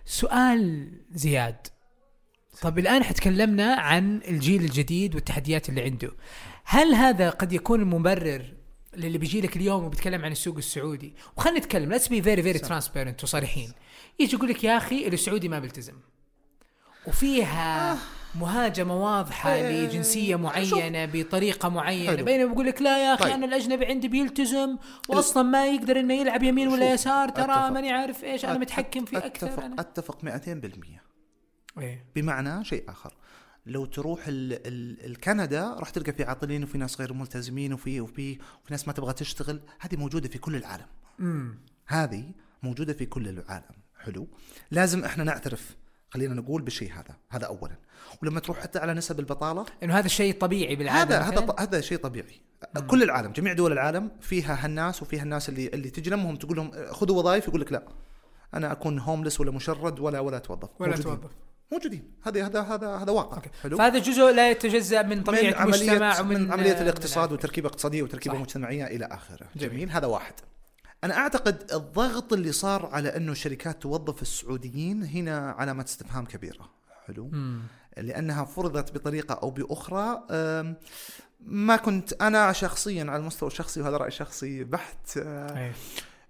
[0.06, 1.68] سؤال زياد.
[2.62, 6.12] طب الآن حتكلمنا عن الجيل الجديد والتحديات اللي عنده
[6.66, 8.46] هل هذا قد يكون مبرر
[8.98, 12.60] للي بيجي لك اليوم وبيتكلم عن السوق السعودي وخلينا نتكلم let's be very very.
[12.60, 13.74] transparent وصريحين
[14.20, 15.94] يجي يقول لك يا أخي السعودي ما بيلتزم
[17.08, 17.98] وفيها
[18.36, 22.26] مهاجمة واضحة آه، لجنسية معينة بطريقة معينة حلو.
[22.26, 23.34] بينما بقول لك لا يا أخي طيب.
[23.34, 24.78] أنا الأجنبي عندي بيلتزم
[25.10, 27.72] واصلا ما يقدر إنه يلعب يمين ولا يسار ترى.
[27.72, 29.76] ماني عارف إيش أنا متحكم فيه أكثر اتفق أنا.
[29.82, 31.11] أتفق 200%
[31.80, 32.06] إيه.
[32.16, 33.14] بمعنى شيء آخر.
[33.66, 38.32] لو تروح ال ال الكندا راح تلقى في عاطلين وفي ناس غير ملتزمين وفي وفي
[38.32, 39.62] وفي ناس ما تبغى تشتغل.
[39.80, 40.86] هذه موجودة في كل العالم.
[41.20, 42.32] امم هذه
[42.64, 43.76] موجودة في كل العالم.
[44.00, 44.28] حلو.
[44.72, 45.76] لازم إحنا نعترف
[46.10, 47.16] خلينا نقول بالشيء هذا.
[47.30, 47.76] هذا اولا.
[48.24, 51.98] ولما تروح حتى على نسب البطالة؟ إنه هذا الشيء طبيعي بالعاده هذا هذا هذا شيء
[51.98, 52.42] طبيعي.
[52.88, 57.20] كل العالم جميع دول العالم فيها هالناس وفيها الناس اللي اللي تجي تقول لهم خذوا
[57.20, 57.88] وظائف يقول لك لا.
[58.54, 60.70] أنا أكون هوملس ولا مشرد ولا ولا أتوظف.
[60.80, 61.30] ولا موجودين.
[61.72, 63.50] موجودين هذا هذا هذا هذا واقع أوكي.
[63.64, 67.30] حلو فهذا جزء لا يتجزأ من طبيعة من عملية المجتمع ومن من عملية آه، الاقتصاد
[67.30, 68.42] من وتركيبة اقتصادية وتركيبة صح.
[68.42, 69.72] مجتمعية إلى آخره جميل.
[69.74, 69.90] جميل.
[69.90, 70.34] هذا واحد
[71.04, 76.70] أنا أعتقد الضغط اللي صار على أنه الشركات توظف السعوديين هنا علامة استفهام كبيرة
[77.08, 77.62] حلو مم.
[77.98, 80.76] لأنها فرضت بطريقة أو بأخرى أم،
[81.40, 85.74] ما كنت أنا شخصيا على المستوى الشخصي وهذا رأي شخصي بحت أه، أيه.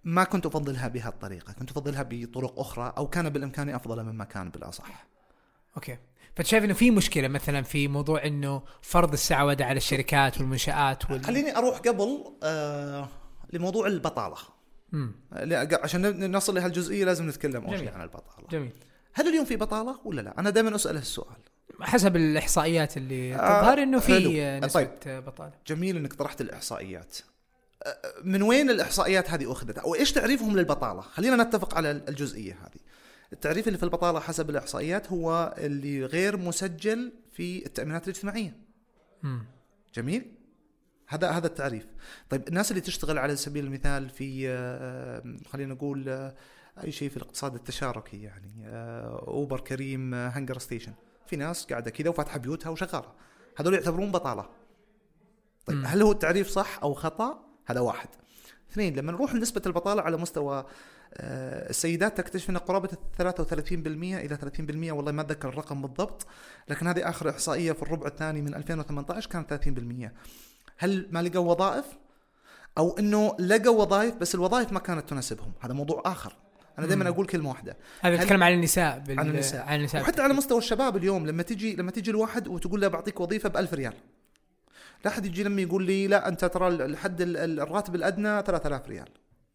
[0.04, 5.08] ما كنت أفضلها بهالطريقة كنت أفضلها بطرق أخرى أو كان بالإمكان أفضل مما كان بالأصح
[5.76, 5.98] أوكي
[6.36, 11.26] فانت شايف إنه في مشكلة مثلا في موضوع إنه فرض السعوده على الشركات والمنشآت وال...
[11.26, 13.08] خليني أروح قبل أه
[13.54, 14.36] لموضوع البطالة
[14.92, 15.12] مم.
[15.32, 17.80] لا عشان نصل لهالجزئيه لازم نتكلم أول.
[17.80, 18.48] شيء عن البطالة.
[18.52, 18.72] جميل
[19.14, 21.38] هل اليوم في بطالة ولا لا؟ أنا دائما أسأل السؤال.
[21.82, 24.60] حسب الإحصائيات اللي آه، تظهر إنه في.
[24.60, 24.90] نسبة طيب.
[25.26, 27.18] بطالة جميل إنك طرحت الإحصائيات.
[27.84, 32.82] أه، من وين الإحصائيات هذه أخذت؟ أو إيش تعريفهم للبطالة؟ خلينا نتفق على الجزئية هذه.
[33.34, 38.58] التعريف اللي في البطالة حسب الإحصائيات هو اللي غير مسجل في التأمينات الاجتماعية.
[39.24, 39.46] مم.
[39.94, 40.32] جميل؟
[41.08, 41.88] هذا هذا التعريف.
[42.30, 46.36] طيب الناس اللي تشتغل على سبيل المثال في آه، خلينا نقول آه،
[46.84, 50.94] أي شيء في الاقتصاد التشاركي يعني آه، أوبر كريم هنجر ستيشن
[51.28, 53.14] في ناس قاعدة كذا وفاتحة بيوتها وشغالة
[53.58, 54.50] هذول يعتبرون بطالة
[55.66, 55.86] طيب مم.
[55.86, 58.10] هل هو التعريف صح أو خطأ هذا واحد
[58.72, 60.66] اثنين لما نروح لنسبة البطالة على مستوى
[61.14, 62.90] السيدات تكتشف إن قرابة
[63.22, 63.22] 33%
[63.72, 66.28] إلى 30% والله ما أتذكر الرقم بالضبط
[66.70, 70.10] لكن هذه آخر إحصائية في الربع الثاني من 2018 كانت 30%
[70.78, 71.86] هل ما لقوا وظائف؟
[72.78, 76.36] أو إنه لقوا وظائف بس الوظائف ما كانت تناسبهم؟ هذا موضوع آخر.
[76.80, 77.10] أنا دائما.
[77.10, 77.78] أقول كلمة واحدة.
[78.02, 79.20] هذا يتكلم عن النساء بال...
[79.20, 79.66] عن النساء.
[79.66, 80.02] عن النساء.
[80.02, 83.58] وحتى على مستوى الشباب اليوم لما تجي لما تجي الواحد وتقول له بعطيك وظيفة ب
[83.58, 83.94] 1000 ريال
[85.06, 88.88] لا أحد يجي لما يقول لي لا أنت ترى الحد ال- ال- الراتب الأدنى 3000
[88.88, 89.10] ريال.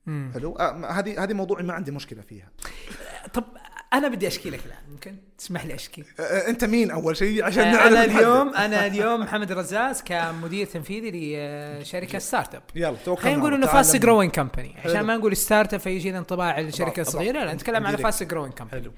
[0.07, 0.31] مم.
[0.35, 2.49] حلو آه، هذه هذه موضوعي ما عندي مشكلة فيها
[3.35, 3.45] طب
[3.93, 7.45] أنا بدي أشكي لك الآن ممكن تسمح لي أشكي آه، آه، أنت مين أول شيء
[7.45, 8.05] عشان آه، نعرف أنا.
[8.05, 11.37] اليوم أنا اليوم محمد الرزاز كمدير تنفيذي
[11.81, 13.67] لشركة startup يلا توكلنا خلينا نقول إنه.
[13.67, 15.01] fast growing company عشان.
[15.01, 17.01] ما نقول startup فيجينا انطباع الشركة.
[17.01, 18.01] الصغيرة لا نتكلم على Direct.
[18.01, 18.93] fast growing company حلو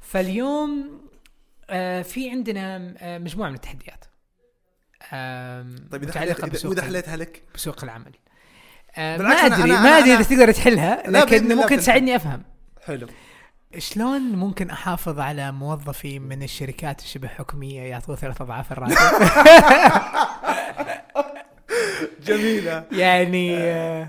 [0.00, 1.00] فاليوم
[1.70, 4.04] آه في عندنا آه مجموعة من التحديات
[5.90, 8.25] طيب إذا حليتها لك بسوق العمل آه
[8.98, 11.76] ما بالعكس أنا- أدري ما أدري إذا تقدر تحلها لكن ممكن.
[11.76, 12.42] تساعدني أفهم
[12.86, 13.06] حلو
[13.78, 18.96] شلون ممكن أحافظ على موظفي من الشركات الشبه حكوميه يعطوه ثلاث أضعاف الراتب
[22.26, 24.08] جميلة يعني آه،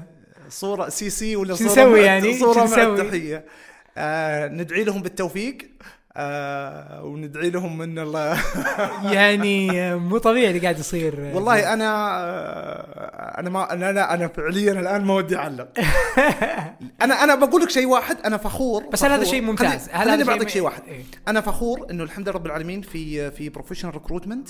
[0.50, 3.45] صورة سي سي ولا صورة نسوي يعني؟ صورة مع؟ التحية
[3.97, 5.58] آه ندعي لهم بالتوفيق
[6.19, 8.43] آه وندعي لهم إن الله
[9.17, 14.13] يعني آه، مو طبيعي اللي قاعد يصير آه، والله أنا آه، أنا ما أنا أنا,
[14.13, 15.67] أنا فعليا الآن ما ودي أعلق
[17.01, 19.23] أنا أنا بقول لك شيء واحد أنا فخور بس هل هذا.
[19.23, 21.03] شيء ممتاز؟ هل هذا بعطيك شيء واحد إيه.
[21.27, 24.49] أنا فخور إنه الحمد لله رب العالمين في في professional recruitment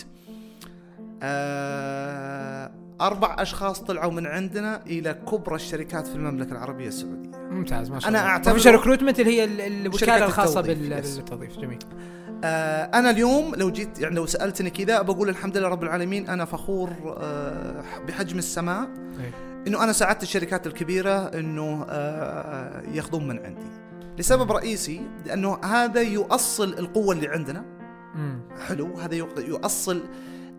[3.01, 7.37] أربع أشخاص طلعوا من عندنا إلى كبرى الشركات في المملكة العربية السعودية.
[7.37, 8.37] ممتاز ما شاء أنا الله.
[8.37, 11.15] أعتبره- professional recruitment اللي هي ال- الوكاله شركة الخاصة التوظيف، بال- yes.
[11.17, 11.57] بالتوظيف.
[11.59, 11.79] جميل.
[12.43, 16.45] آه، أنا اليوم لو جيت يعني لو سألتني كذا بقول الحمد لله رب العالمين أنا
[16.45, 18.87] فخور آه، بحجم السماء.
[19.19, 19.31] إيه.
[19.67, 23.67] إنه أنا ساعدت الشركات الكبيرة إنه آه، ياخذون من عندي.
[24.19, 27.65] لسبب رئيسي لأنه هذا يؤصل القوة اللي عندنا.
[28.67, 30.03] حلو هذا يؤصل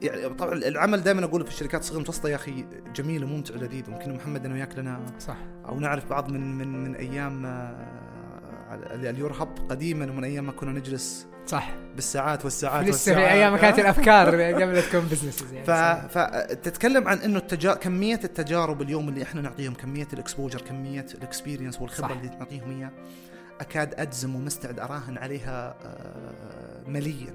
[0.02, 4.14] يعني طبعا العمل دائما أقول في الشركات الصغيرة المتوسطة يا أخي جميل وممتع ولذيذ ممكن
[4.14, 5.36] محمد أنا وياك لنا صح
[5.68, 10.52] أو نعرف بعض من من من أيام آه، ال your hub قديما ومن أيام ما
[10.52, 13.82] كنا نجلس صح بالساعات والساعات لسه والساعات في أيام ما كانت آه.
[13.82, 14.28] الأفكار
[14.62, 15.70] قبل لا تكون businesses يعني ف...
[16.18, 17.74] فتتكلم عن إنه التجا...
[17.74, 22.16] كمية التجارب اليوم اللي إحنا نعطيهم كمية ال exposure كمية ال experience والخبرة صح.
[22.16, 22.92] اللي نعطيهم إياها
[23.60, 27.34] أكاد أجزم ومستعد أراهن عليها آه، مليا.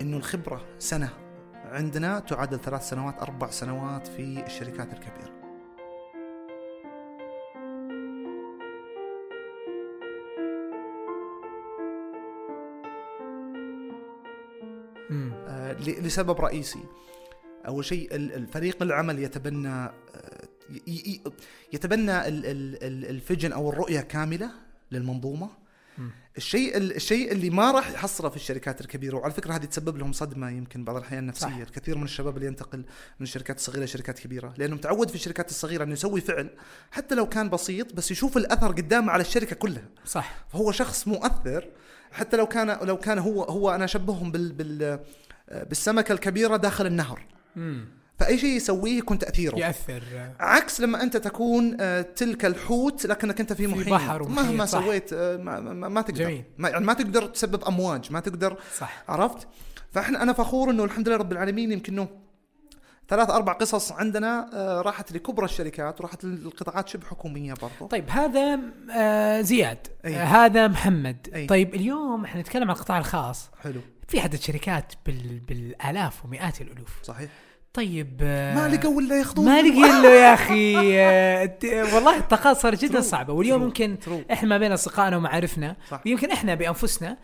[0.00, 1.23] إنه الخبرة سنة
[1.74, 5.34] عندنا تعادل ثلاث سنوات أربع سنوات في الشركات الكبيرة
[15.10, 15.32] مم.
[15.46, 16.80] آه، لسبب رئيسي
[17.66, 19.90] أول شيء ال- الفريق العمل يتبنى آه،
[21.72, 24.50] يتبنى ال- ال- ال- الفجن أو الرؤية كاملة
[24.92, 25.48] للمنظومة.
[26.36, 30.12] الشيء ال- الشيء اللي ما راح يحصله في الشركات الكبيرة وعلى فكرة هذه تسبب لهم
[30.12, 31.56] صدمة يمكن بعض الأحيان نفسية صح.
[31.56, 35.84] الكثير من الشباب اللي ينتقل من الشركات الصغيره لشركات كبيرة لأنه متعود في الشركات الصغيرة
[35.84, 36.50] إنه يسوي فعل
[36.90, 41.68] حتى لو كان بسيط بس يشوف الأثر قدامه على الشركة كلها صح فهو شخص مؤثر
[42.12, 44.98] حتى لو كان لو كان هو هو أنا أشبههم بال بال
[45.48, 47.88] بالسمكة الكبيرة داخل النهر مم.
[48.18, 49.56] فأي شيء يسويه يكون تأثيره.
[49.56, 50.02] يأثر.
[50.40, 53.88] عكس لما أنت تكون آه، تلك الحوت لكنك أنت في في محيط.
[53.88, 54.80] بحر ومحيط، مهما صح.
[54.80, 56.24] سويت آه، ما, ما, ما تقدر.
[56.24, 56.44] جميل.
[56.58, 58.56] ما, يعني ما تقدر تسبب أمواج ما تقدر.
[58.78, 59.04] صح.
[59.08, 59.48] عرفت؟
[59.92, 62.08] فإحنا أنا فخور إنه الحمد لله رب العالمين يمكن إنه
[63.08, 67.86] ثلاث أربع قصص عندنا آه، راحت لكبرى الشركات وراحت للقطاعات شبه حكومية برضو.
[67.86, 68.60] طيب هذا
[69.42, 69.86] زياد.
[70.04, 70.14] أي.
[70.14, 71.28] هذا محمد.
[71.34, 71.46] أي.
[71.46, 73.50] طيب اليوم إحنا نتكلم عن القطاع الخاص.
[73.62, 73.80] حلو.
[74.08, 75.40] في عدد شركات بال...
[75.40, 77.02] بالآلاف ومئات الألوف.
[77.02, 77.30] صحيح.
[77.74, 82.84] طيب آه ما لقوا الا ياخذون ما لقي له يا أخي آه، والله الطاقات صارت
[82.84, 83.00] جدا.
[83.00, 83.62] صعبه واليوم.
[83.62, 83.96] يمكن.
[84.32, 85.76] إحنا ما بين أصدقائنا ومعارفنا.
[86.06, 87.16] ويمكن إحنا بأنفسنا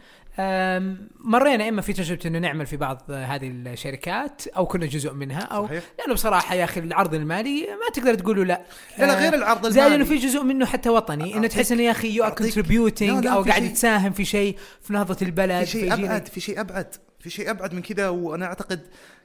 [1.21, 5.67] مرينا إما في تجربة إنه نعمل في بعض هذه الشركات أو كنا جزء منها أو
[5.67, 5.85] صحيح.
[5.99, 8.63] لأنه بصراحة يا أخي العرض المالي ما تقدر تقول له لا.
[8.99, 11.73] لا لا آه، غير العرض زائد إنه المالي في جزء منه حتى وطني إنه تحس
[11.73, 15.71] إنه يا أخي you are contributing أو قاعد تساهم في شيء في نهضة البلد في
[15.71, 18.81] شيء أبعد في شيء أبعد في شيء أبعد من كذا وأنا أعتقد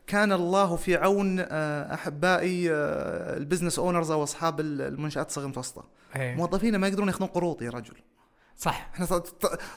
[0.08, 5.84] كان الله في عون آه، أحبائي آه، ال business owners أو أصحاب المنشآت الصغيرة المتوسطة.
[6.16, 6.36] إيه.
[6.36, 7.94] موظفينا ما يقدرون ياخذون قروض يا رجل.
[8.58, 9.22] صح إحنا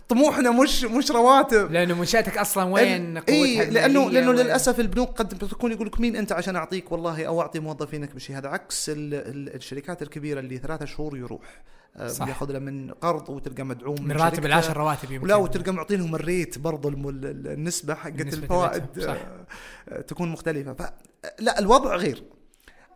[0.09, 5.29] طموحنا مش مش رواتب لأنه منشأتك أصلا وين قوتها اي لأنه لأنه للأسف البنوك قد
[5.39, 9.15] تكون يقول لك مين أنت عشان أعطيك والله أو أعطي موظفينك بشيء هذا عكس ال
[9.15, 11.63] ال الشركات الكبيرة اللي ثلاثة شهور يروح
[11.97, 12.25] آه، صح.
[12.25, 14.47] بياخذ له من قرض وتلقى مدعوم من راتب.
[14.47, 18.85] العشر رواتب يمكن ولا وتلقى معطينهم الريت برضو الم- ال- ال- النسبة حقت الفوائد.
[19.89, 20.83] آه، تكون مختلفة ف
[21.39, 22.23] لا الوضع غير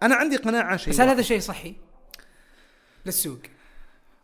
[0.03, 1.09] أنا عندي قناعة شيء بس هل.
[1.09, 1.75] هذا شيء صحي؟
[3.07, 3.39] للسوق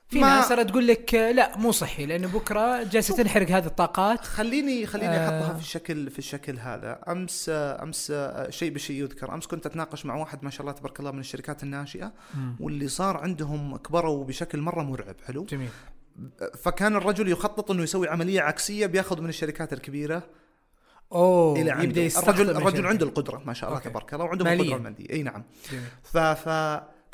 [0.09, 3.67] في ما- ناس ترى تقول لك آه، لا مو صحي لأنه بكرة جالسة تنحرق هذه
[3.67, 5.25] الطاقات خليني خليني آه.
[5.41, 9.67] أحطها في الشكل في الشكل هذا أمس آه، أمس آه، شيء بشيء يذكر أمس كنت
[9.67, 12.13] أتناقش مع واحد ما شاء الله تبارك الله من الشركات الناشئة
[12.61, 15.69] واللي صار عندهم كبروا بشكل مرة مرعب حلو جميل
[16.63, 20.23] فكان الرجل يخطط إنه يسوي عملية عكسية بياخذ من الشركات الكبيرة
[21.13, 22.87] أوه إلى عنده الرجل الرجل.
[22.87, 23.81] عنده القدرة ما شاء الله.
[23.81, 24.53] تبارك الله وعنده.
[24.53, 25.85] القدرة المادية أي نعم جميل.
[26.03, 26.49] ف ف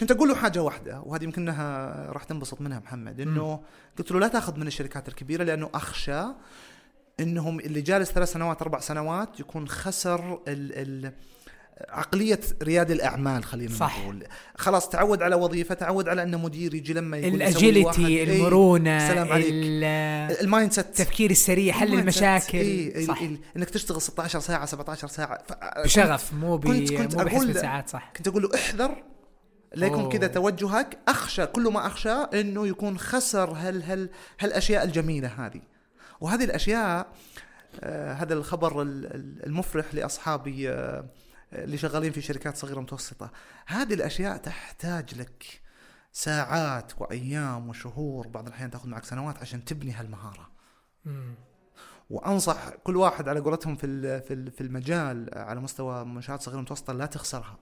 [0.00, 3.61] كنت أقول له حاجة واحدة وهذه يمكن إنها راح تنبسط منها محمد إنه
[3.98, 6.22] قلت له لا تأخذ من الشركات الكبيرة لأنه أخشى
[7.20, 11.12] إنهم اللي جالس ثلاث سنوات أربع سنوات يكون خسر ال ال
[11.88, 13.98] عقلية رياد الأعمال خلينا صح.
[14.00, 14.24] نقول
[14.57, 17.33] خلاص تعود على وظيفة تعود على أنه مدير يجي لما يقول
[17.87, 19.46] واحد، إيه، المرونة سلام عليك.
[19.50, 19.85] ال-
[20.40, 21.94] ال mindset التفكير السريع حل.
[21.94, 23.22] المشاكل إيه صح
[23.57, 25.42] إنك تشتغل 16 ساعة 17 ساعة.
[25.85, 29.02] بشغف مو ب كنت- كنت مو أقول بحسب له- ساعات صح كنت أقول له احذر
[29.77, 30.09] ليكن أوه.
[30.09, 34.11] كذا توجهك أخشى كل ما أخشى إنه يكون خسر هال هال
[34.41, 35.61] هالأشياء الجميلة هذه
[36.21, 37.07] وهذه الأشياء
[37.81, 41.05] آه هذا الخبر ال- ال- المفرح لأصحابي آه
[41.53, 43.31] اللي شغالين في شركات صغيرة متوسطة
[43.67, 45.61] هذه الأشياء تحتاج لك
[46.13, 50.51] ساعات وأيام وشهور بعض الأحيان تأخذ معك سنوات عشان تبني هالمهارة
[51.05, 51.35] مم.
[52.11, 56.93] وأنصح كل واحد على قولتهم في في ال- في المجال على مستوى منشآت صغيرة متوسطة
[56.93, 57.59] لا تخسرها.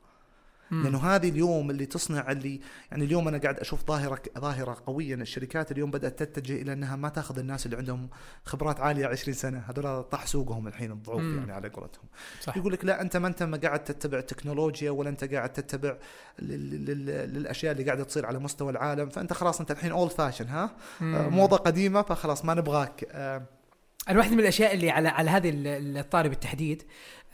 [0.71, 5.21] لأنه هذه اليوم اللي تصنع اللي يعني اليوم أنا قاعد أشوف ظاهره ظاهرة قوية إن
[5.21, 8.09] الشركات اليوم بدأت تتجه إلى أنها ما تأخذ الناس اللي عندهم
[8.45, 9.59] خبرات عالية 20 سنة.
[9.69, 11.39] هذول طاح سوقهم الحين الضعوف مم.
[11.39, 12.05] يعني على قولتهم.
[12.41, 12.57] صح.
[12.57, 15.97] يقول لك لا أنت ما أنت ما قاعد تتبع التكنولوجيا ولا أنت قاعد تتبع
[16.39, 19.09] لل- لل- للأشياء اللي قاعدة تصير على مستوى العالم.
[19.09, 20.71] فأنت خلاص أنت الحين old fashion ها؟
[21.01, 21.29] مم.
[21.29, 23.05] موضة قديمة فخلاص ما نبغاك.
[23.11, 23.43] آه،
[24.09, 26.83] أنا واحدة من الأشياء اللي على على هذه ال- الطاري بالتحديد.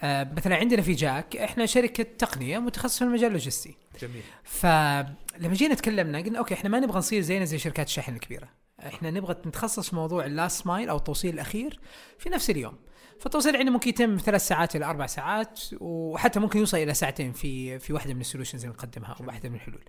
[0.02, 3.76] آه، مثلا عندنا في جاك إحنا شركة تقنية متخصصة في المجال اللوجستي.
[4.02, 4.22] جميل.
[4.44, 8.48] فلما جينا تكلمنا قلنا okay إحنا ما نبغى نصير زينا زي شركات الشحن الكبيرة.
[8.86, 11.80] إحنا نبغى نتخصص في موضوع ال last mile أو التوصيل الأخير
[12.18, 12.76] في نفس اليوم.
[13.20, 17.32] فالتوصيل عندنا ممكن يتم من ثلاث ساعات إلى أربع ساعات وحتى ممكن يوصل إلى ساعتين
[17.32, 19.84] في في واحدة من ال solutions اللي نقدمها أو واحدة من الحلول.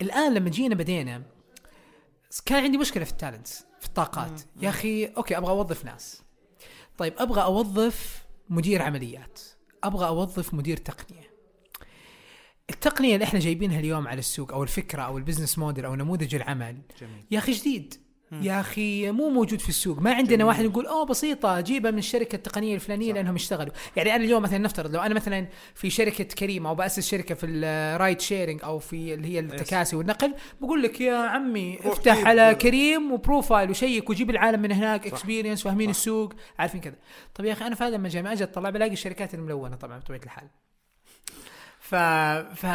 [0.00, 1.22] الآن لما جينا بدينا
[2.46, 3.64] كان عندي مشكلة في ال talents.
[3.82, 4.40] في الطاقات.
[4.60, 6.22] يا أخي okay أبغى أوظف ناس.
[6.98, 9.40] طيب أبغى أوظف مدير عمليات.
[9.84, 11.30] أبغى أوظف مدير تقنية.
[12.70, 16.34] التقنية اللي إحنا جايبينها اليوم على السوق أو الفكرة أو ال business model أو نموذج
[16.34, 17.24] العمل جميل.
[17.30, 17.94] يا أخي جديد.
[18.32, 20.46] يا أخي مو موجود في السوق ما عندنا جميل.
[20.46, 23.14] واحد يقول أوه بسيطة جيبها من الشركة التقنية الفلانية صح.
[23.14, 27.08] لأنهم اشتغلوا يعني أنا اليوم مثلا نفترض لو أنا مثلا في شركة كريم أو بأسس
[27.08, 31.78] شركة في ال ride sharing أو في اللي هي التكاسي والنقل بقول لك يا عمي
[31.84, 32.26] افتح.
[32.26, 35.06] على كريم و profile و check وجيب العالم من هناك.
[35.06, 35.90] experience فاهمين.
[35.90, 36.96] السوق عارفين كذا
[37.34, 40.20] طب يا أخي أنا في هذا المجال ما أجي اطلع بلاقي الشركات الملونة طبعا بطبيعة
[40.24, 40.48] الحال
[41.80, 41.94] ف
[42.54, 42.66] ف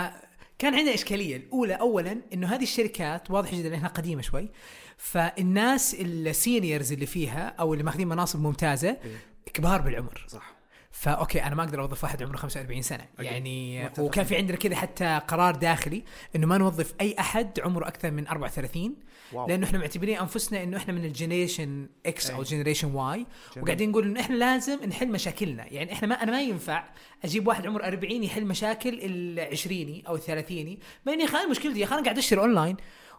[0.60, 4.50] كان عندنا إشكالية الأولى اولا إنه هذه الشركات واضح جدا إنها قديمة شوي
[4.98, 9.18] فالناس ال seniors اللي فيها أو اللي ماخذين مناصب ممتازة إيه.
[9.54, 10.58] كبار بالعمر صح
[10.92, 13.26] ف okay أنا ما أقدر أوظف واحد عمره 45 سنة أكيد.
[13.32, 13.90] يعني.
[14.00, 16.04] وكان في عندنا كذا حتى قرار داخلي
[16.36, 18.96] إنه ما نوظف أي أحد عمره أكثر من 34
[19.34, 22.44] wow لأنه إحنا معتبرين أنفسنا إنه إحنا من ال generation X أو.
[22.44, 23.26] generation Y.
[23.58, 26.84] وقاعدين نقول إنه إحنا لازم نحل مشاكلنا يعني إحنا ما أنا ما ينفع
[27.24, 32.04] أجيب واحد عمره 40 يحل مشاكل العشريني أو الثلاثيني ما يا أخي أنا مشكلتي أنا
[32.04, 32.78] قاعد أشتري اونلاين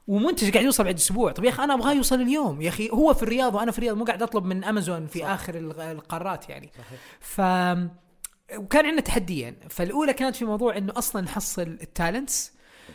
[0.09, 1.33] ومنتج قاعد يوصل بعد أسبوع.
[1.33, 2.62] طب يا أخي أنا أبغاه يوصل اليوم.
[2.62, 5.27] يا أخي هو في الرياض وأنا في الرياض مو قاعد أطلب من أمازون في صح.
[5.27, 6.71] آخر القارات يعني.
[6.79, 7.01] صحيح.
[7.21, 7.40] ف
[8.59, 9.55] وكان عندنا تحديين.
[9.71, 12.53] فالأولى كانت في موضوع إنه أصلا نحصل ال talents.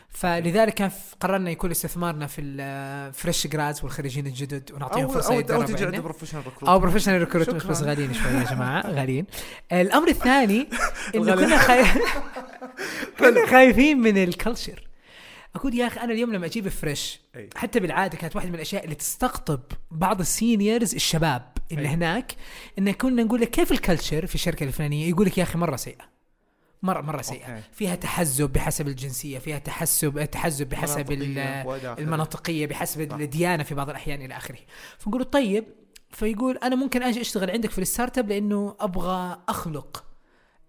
[0.10, 5.34] فلذلك كان قررنا يكون استثمارنا في ال fresh grads والخريجين الجدد ونعطيهم أو فرصة أو,
[5.34, 6.02] أو يتدربوا تجي عند عندنا.
[6.02, 7.70] professional أو professional شكراً.
[7.70, 8.88] بس غاليين شوي يا جماعة.
[8.92, 9.26] غاليين.
[9.72, 10.70] الأمر الثاني
[11.16, 11.36] إنه.
[11.36, 11.86] كنا خاي...
[13.20, 14.88] كنا خايفين من ال culture
[15.56, 17.50] أقول يا أخي أنا اليوم لما أجيب fresh أي.
[17.56, 19.60] حتى بالعادة كانت واحدة من الأشياء اللي تستقطب
[19.92, 21.94] بعض ال seniors الشباب اللي أي.
[21.94, 22.36] هناك
[22.80, 25.76] انه كنا نقول لك كيف ال culture في الشركة الفلانية يقول لك يا أخي مرة
[25.76, 26.14] سيئة
[26.84, 27.64] مره مرة سيئة okay.
[27.74, 32.04] فيها تحزب بحسب الجنسية فيها تحسب تحزب بحسب ال- مناطقية وإلى آخره.
[32.04, 33.16] المناطقية بحسب صح.
[33.16, 34.60] الديانة في بعض الأحيان إلى آخره
[35.00, 35.66] فنقول طيب
[36.10, 40.04] فيقول أنا ممكن أجي أشتغل عندك في ال startup لأنه أبغى أخلق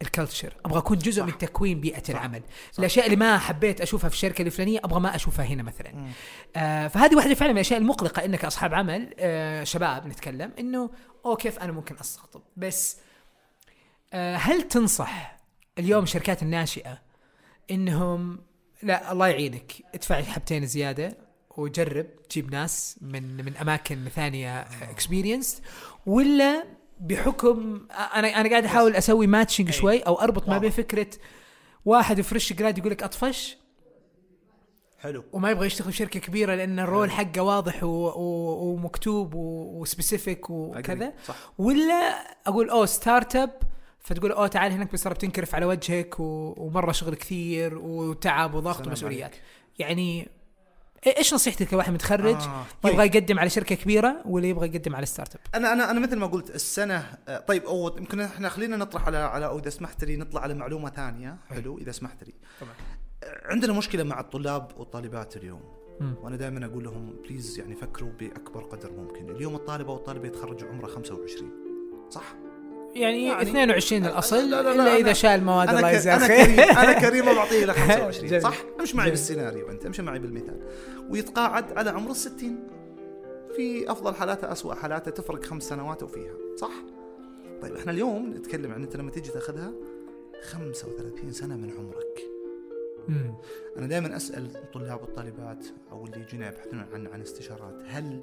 [0.04, 1.26] ال culture أبغى أكون جزء صح.
[1.26, 2.10] من تكوين بيئة صح.
[2.10, 2.78] العمل صح.
[2.78, 6.06] الأشياء اللي ما حبيت أشوفها في الشركة الفلانية أبغى ما أشوفها هنا مثلا.
[6.56, 10.90] آه فهذه واحدة فعلا من الأشياء المقلقة إنك أصحاب عمل آه شباب نتكلم إنه
[11.24, 12.96] أوه كيف أنا ممكن استقطب بس
[14.12, 15.36] آه هل تنصح
[15.78, 16.98] اليوم الشركات الناشئة
[17.70, 18.38] إنهم
[18.82, 21.16] لا الله يعينك ادفع حبتين زيادة
[21.56, 25.62] وجرب تجيب ناس من من أماكن ثانية experience
[26.06, 26.64] ولا
[27.00, 29.72] بحكم أنا أنا قاعد أحاول أسوي matching أي.
[29.72, 30.58] شوي أو أربط ما.
[30.58, 31.06] بين فكرة
[31.84, 33.56] واحد fresh grad يقول لك أطفش
[34.98, 37.86] حلو وما يبغى يشتغل في شركه كبيرة لأن ال role حقه واضح و...
[37.86, 38.72] و...
[38.72, 39.80] ومكتوب و...
[39.80, 41.12] و specific وكذا.
[41.26, 41.94] صح ولا
[42.46, 43.50] أقول أوه startup
[44.00, 46.54] فتقول أوه تعال هناك بس بتنكرف على وجهك و...
[46.56, 49.36] ومرة شغل كثير وتعب وضغط ومسؤوليات.
[49.78, 50.43] يعني إيه-
[51.06, 52.36] إيش نصيحتك لواحد متخرج
[52.84, 52.88] آه.
[52.88, 56.26] يبغى يقدم على شركة كبيرة ولا يبغى يقدم على startup؟ أنا أنا أنا مثل ما
[56.26, 60.16] قلت السنة آه، طيب أو يمكن إحنا خلينا نطرح على على أو إذا سمحت لي
[60.16, 62.72] نطلع على معلومة ثانية حلو إذا سمحت لي طبعا
[63.44, 65.60] عندنا مشكلة مع الطلاب والطالبات اليوم
[66.00, 66.14] مم.
[66.22, 70.86] وأنا دائما أقول لهم please يعني فكروا بأكبر قدر ممكن اليوم الطالبة والطالب يتخرجوا عمره
[70.86, 71.50] 25
[72.10, 72.34] صح
[72.94, 75.90] يعني, يعني- 22 الأصل لا- لا- لا، إلا إذا شال مواد الله أنا.
[75.90, 78.42] يجزاه أنا خير كريم أنا كريم بعطيه لك 25 جميل.
[78.42, 79.10] صح امشي معي.
[79.10, 80.60] بالسيناريو أنت أمشي معي بالمثال
[81.10, 82.68] ويتقاعد على عمر الستين
[83.56, 86.72] في أفضل حالاته اسوء حالاته تفرق خمس سنوات وفيها صح
[87.62, 89.72] طيب إحنا اليوم نتكلم عن أنت لما تيجي تأخذها
[90.42, 92.20] 35 سنة من عمرك
[93.08, 93.34] مم.
[93.76, 98.20] أنا دائما أسأل الطلاب والطالبات أو اللي يجينا يبحثون عن عن استشارات هل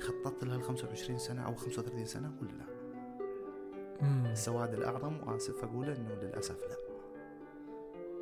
[0.00, 2.64] خططت لها ال 25 سنة أو 35 سنة ولا لا؟
[4.02, 4.26] مم.
[4.26, 6.76] السواد الأعظم وأسف أقول إنه للأسف لا.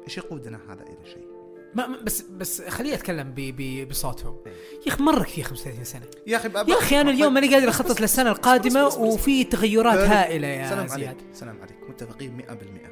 [0.04, 1.39] إيش يقودنا هذا إلى شيء؟
[1.74, 4.37] ما بس بس خليني أتكلم ب- ب- بصوتهم.
[4.46, 4.52] إيه.
[4.87, 6.02] يا أخي مره كثير 35 سنة.
[6.26, 9.44] يا أخي يا أخي أنا اليوم ماني قادر أخطط للسنة القادمة بس- بس- بس- وفي
[9.44, 9.98] تغيرات.
[9.98, 11.02] هائلة يا سلام زياد.
[11.09, 11.76] عليك سلام عليك.
[11.88, 12.90] متفقين 100%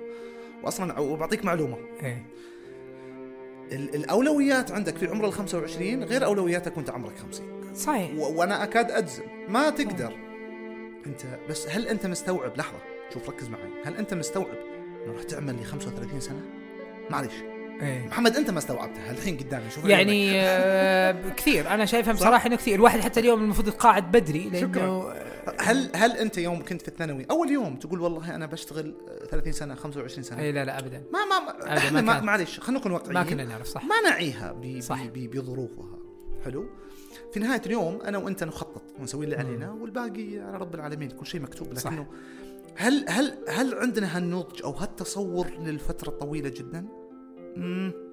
[0.64, 1.76] واصلا وبعطيك معلومة.
[2.02, 2.26] إيه.
[3.72, 8.10] ال- الأولويات عندك في عمر ال 25 غير أولوياتك وأنت عمرك 50 صحيح.
[8.18, 9.22] و- وأنا أكاد أجزم.
[9.48, 10.12] ما تقدر.
[11.06, 12.78] انت بس هل أنت مستوعب؟ لحظة.
[13.14, 13.70] شوف ركز معي.
[13.84, 14.56] هل أنت مستوعب
[15.06, 16.40] إنه راح تعمل لي 35 سنة؟
[17.10, 17.32] معليش
[17.82, 19.84] إيه محمد أنت ما استوعبتها الحين قدامي شوف.
[19.84, 24.50] يعني آه كثير أنا شايفها صح؟ بصراحة إنه كثير الواحد حتى اليوم المفروض يتقاعد بدري
[24.50, 25.14] لأنه شكراً.
[25.60, 29.52] هل هل أنت يوم كنت في الثانوي أول يوم تقول والله أنا بشتغل آه، 30
[29.52, 32.20] سنه 25 سنة اي لا لا ابدا ما ما, ما أبداً ما.
[32.20, 35.06] معليش خلينا نكون واقعيين ما كنا نعرف صح ما نعيها صح.
[35.14, 35.98] بظروفها
[36.44, 36.66] حلو
[37.32, 41.40] في نهاية اليوم أنا وأنت نخطط ونسوي اللي علينا والباقي على رب العالمين كل شيء
[41.40, 41.92] مكتوب صح.
[41.92, 42.06] لكنه
[42.76, 46.97] هل هل هل عندنا هالنضج أو هالتصور للفترة الطويلة جدا؟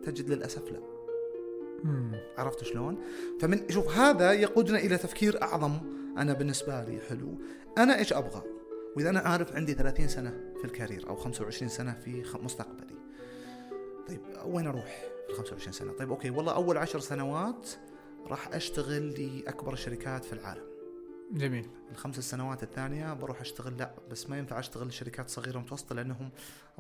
[0.04, 0.80] تجد للأسف لا.
[2.38, 2.98] عرفت شلون؟
[3.40, 5.72] فمن شوف هذا يقودنا إلى تفكير أعظم
[6.18, 7.38] أنا بالنسبة لي حلو
[7.78, 8.44] أنا إيش أبغى؟
[8.98, 12.96] وإذا أنا عارف عندي 30 سنة في ال career أو 25 سنة في مستقبلي
[14.08, 17.70] طيب وين أروح في ال 25 سنة؟ طيب okay والله أول عشر سنوات
[18.28, 20.75] راح أشتغل لاكبر الشركات في العالم
[21.34, 21.70] جميل.
[21.92, 26.30] الخمس سنوات الثانية بروح أشتغل لا بس ما ينفع أشتغل لشركات صغيرة متوسطة لأنهم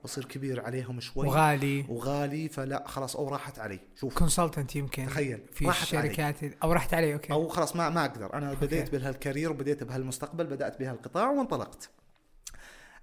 [0.03, 1.27] بصير كبير عليهم شوي.
[1.27, 1.85] وغالي.
[1.89, 3.79] وغالي فلا خلاص أو راحت علي.
[3.95, 4.17] شوف.
[4.17, 6.07] consultant يمكن تخيل في راحت علي.
[6.07, 7.33] الشركات أو راحت علي okay.
[7.33, 8.33] أو خلاص ما ما أقدر.
[8.33, 8.97] أنا بديت okay.
[8.97, 11.89] بهال career وبديت بهالمستقبل بدأت بهالقطاع وانطلقت.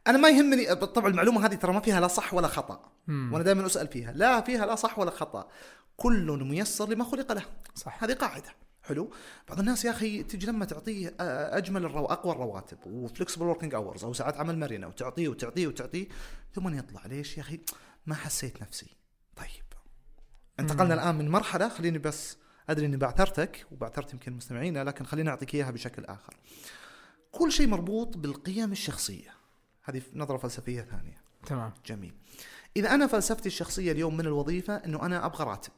[0.07, 2.93] أنا ما يهمني طبعا المعلومة هذه ترى ما فيها لا صح ولا خطأ.
[3.07, 3.33] مم.
[3.33, 4.13] وأنا دائما أسأل فيها.
[4.13, 5.49] لا فيها لا صح ولا خطأ.
[5.97, 7.43] كل ميسر لما خلق له.
[7.75, 8.05] صح.
[8.05, 8.49] هذه قاعدة.
[8.83, 9.11] حلو.
[9.49, 11.15] بعض الناس يا أخي تجي لما تعطيه
[11.57, 12.05] أجمل الرو...
[12.05, 16.09] أقوى الرواتب و flexible working hours أو ساعات عمل مرنة وتعطيه وتعطيه وتعطيه
[16.55, 17.61] ثم يطلع ليش يا أخي؟
[18.07, 18.97] ما حسيت نفسي.
[19.37, 19.65] طيب
[20.61, 22.37] انتقلنا الآن من مرحلة خليني بس
[22.69, 26.37] أدري إني بعثرتك وبعثرت يمكن مستمعينا لكن خليني أعطيك إياها بشكل آخر.
[27.33, 29.35] كل شيء مربوط بالقيم الشخصية.
[29.83, 31.23] هذه نظرة فلسفية ثانية.
[31.47, 31.73] تمام.
[31.87, 32.15] جميل.
[32.77, 35.73] إذا أنا فلسفتي الشخصية اليوم من الوظيفة إنه أنا أبغى راتب.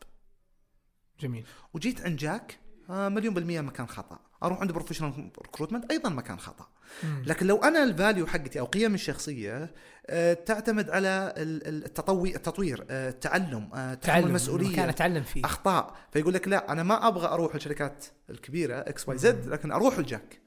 [1.20, 1.46] جميل.
[1.74, 4.18] وجيت عند جاك مليون بالمية مكان خطأ.
[4.42, 6.66] أروح عند professional recruitment أيضا مكان خطأ.
[7.02, 7.22] مم.
[7.26, 9.74] لكن لو أنا ال value حقتي أو قيمي الشخصية
[10.06, 15.44] آه، تعتمد على ال- ال- التطوي التطوير آه، التعلم آه، تحمل تعلم مكان أتعلم فيه.
[15.44, 15.94] أخطاء.
[16.12, 20.40] فيقول لك لا أنا ما أبغى أروح الشركات الكبيرة X Y Z لكن أروح الجاك.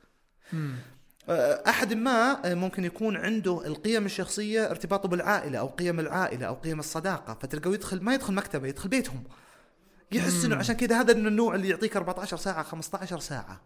[0.53, 0.75] مم.
[1.29, 6.53] آه، أحد ما آه، ممكن يكون عنده القيم الشخصية ارتباطه بالعائلة أو قيم العائلة أو
[6.53, 9.23] قيم الصداقة فتلقاه يدخل ما يدخل مكتبة يدخل بيتهم.
[10.11, 13.61] يحس إنه عشان كذا هذا من النوع اللي يعطيك 14 ساعة 15 ساعة.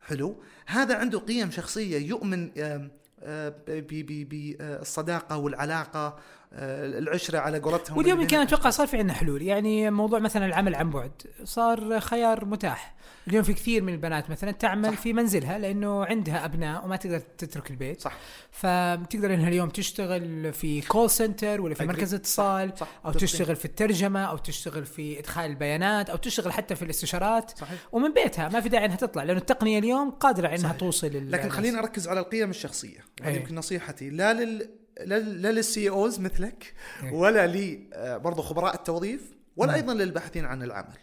[0.00, 2.90] حلو؟ هذا عنده قيم شخصية يؤمن آه،
[4.28, 6.18] بالصداقه والعلاقه آه،
[6.52, 9.42] العشرة على قولتهم واليوم بين- أتوقع صار في عندنا حلول.
[9.42, 11.12] يعني موضوع مثلا العمل عن بعد.
[11.44, 12.94] صار خيار متاح.
[13.28, 15.00] اليوم في كثير من البنات مثلا تعمل صح.
[15.00, 18.00] في منزلها لأنه عندها أبناء وما تقدر تترك البيت.
[18.00, 18.16] صح.
[18.50, 21.92] فبتقدر إنها اليوم تشتغل في كول سنتر ولا في أجري.
[21.94, 22.88] مركز اتصال صح.
[23.06, 23.28] أو تفصيل.
[23.28, 27.78] تشتغل في الترجمة أو تشتغل في إدخال البيانات أو تشتغل حتى في الاستشارات صحيح.
[27.92, 28.48] ومن بيتها.
[28.48, 30.76] ما في داعي إنها تطلع لأنه التقنية اليوم قادرة إنها صحيح.
[30.76, 32.98] توصل لكن خلينا نركز على القيم الشخصية.
[33.22, 33.36] هذه إيه.
[33.40, 34.70] يمكن نصيحتي لا لل
[35.04, 37.12] لا للسي أوز مثلك إيه.
[37.12, 39.74] ولا لي آه، برضو خبراء التوظيف ولا.
[39.74, 40.98] أيضا للباحثين عن العمل.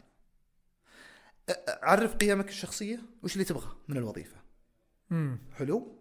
[1.68, 4.38] عرف قيمك الشخصية؟ وش اللي تبغى من الوظيفة؟
[5.10, 5.40] مم.
[5.58, 6.00] حلو.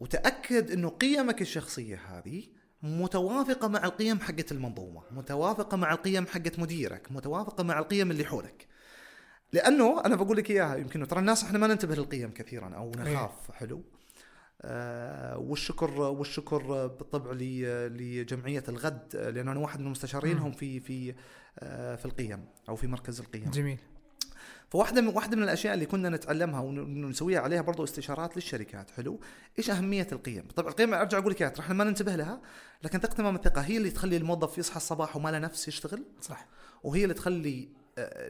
[0.00, 2.44] وتأكد إنه قيمك الشخصية هذه
[2.82, 8.66] متوافقة مع القيم حقت المنظومة متوافقة مع القيم حقت مديرك متوافقة مع القيم اللي حولك.
[9.52, 13.50] لأنه أنا بقول لك إياها يمكن ترى الناس إحنا ما ننتبه للقيم كثيرا أو نخاف
[13.50, 13.76] حلو.
[13.78, 13.99] آه
[15.36, 21.14] والشكر والشكر بالطبع لجمعية الغد آه، لأنه أنا واحد من مستشارينهم في في
[21.58, 23.50] آه في القيم أو في مركز القيم.
[23.50, 23.78] جميل.
[24.70, 28.90] فواحدة من واحدة من الأشياء اللي كنا نتعلمها ونسويها عليها برضو استشارات للشركات.
[28.90, 29.20] حلو.
[29.58, 32.40] إيش أهمية القيم؟ طبعا القيم أرجع أقول لك إحنا ما ننتبه لها
[32.82, 36.04] لكن ثقه تمام الثقة هي اللي تخلي الموظف يصحى الصباح وما له نفس يشتغل.
[36.20, 36.46] صح.
[36.82, 37.79] وهي اللي تخلي آه،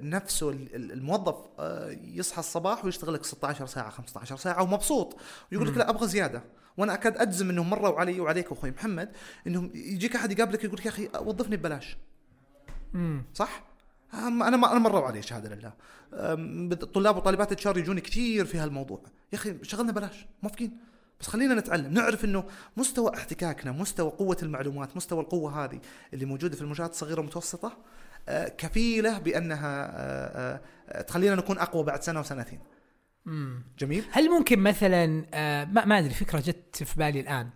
[0.03, 5.16] نفسه ال- ال- الموظف آه، يصحى الصباح ويشتغل لك 16 ساعة 15 ساعة ومبسوط.
[5.53, 6.43] ويقول لك لا أبغى زيادة.
[6.77, 9.12] وأنا أكاد أجزم إنهم مروا علي وعليك أخوي محمد
[9.47, 11.97] إنهم يجيك أحد يقابلك يقول لك يا أخي وظفني ببلاش.
[12.95, 13.25] مم.
[13.35, 13.62] صح؟
[14.14, 15.73] أنا ما أنا مروا علي شهادة لله.
[16.95, 19.01] طلاب وطالبات اتشار يجوني كثير في هالموضوع.
[19.33, 20.79] يا أخي شغلنا بلاش موافقين؟
[21.21, 22.45] بس خلينا نتعلم نعرف إنه
[22.77, 25.81] مستوى احتكاكنا مستوى قوة المعلومات مستوى القوة هذه
[26.14, 27.77] اللي موجودة في المنشآت الصغيرة والمتوسطة
[28.59, 32.61] كفيلة بأنها آه، آه، تخلينا نكون أقوى بعد سنة وسنتين.
[33.25, 33.62] مم.
[33.79, 37.51] جميل؟ هل ممكن مثلا آه ما, أدري فكرة جت في بالي الآن.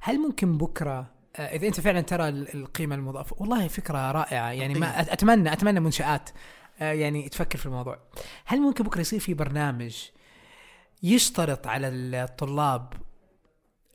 [0.00, 4.50] هل ممكن بكرة إذا أنت فعلا ترى ال- القيمة المضافة والله فكرة رائعة.
[4.50, 6.30] يعني ما أتمنى أتمنى منشآت
[6.80, 7.98] يعني تفكر في الموضوع.
[8.44, 9.96] هل ممكن بكرة يصير في برنامج
[11.02, 12.92] يشترط على الطلاب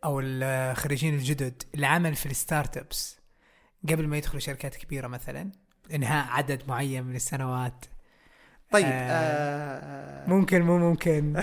[0.03, 3.19] أو الخريجين الجدد العمل في ال startups
[3.89, 5.51] قبل ما يدخلوا شركات كبيرة مثلا؟
[5.93, 7.85] إنهاء عدد معين من السنوات.
[8.71, 11.41] طيب آه، آه ممكن مو ممكن.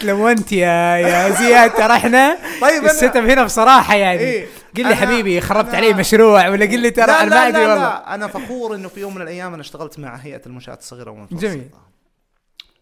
[0.00, 4.20] تلونت يا يا زياد ترى إحنا طيب ال setup هنا بصراحة يعني.
[4.20, 4.46] إيه،
[4.76, 8.14] قل لي حبيبي خربت علي مشروع ولا قل لي ترى أنا ما ادري والله لا
[8.14, 11.70] أنا فخور إنه في يوم من الأيام أنا اشتغلت مع هيئة المنشآت الصغيرة والمتوسطه جميل.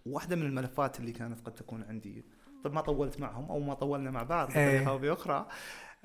[0.06, 2.24] واحدة من الملفات اللي كانت قد تكون عندي
[2.64, 4.66] طب ما طولت معهم أو ما طولنا مع بعض إيه.
[4.66, 5.34] بطريقة أو بأخرى.
[5.34, 5.46] آه،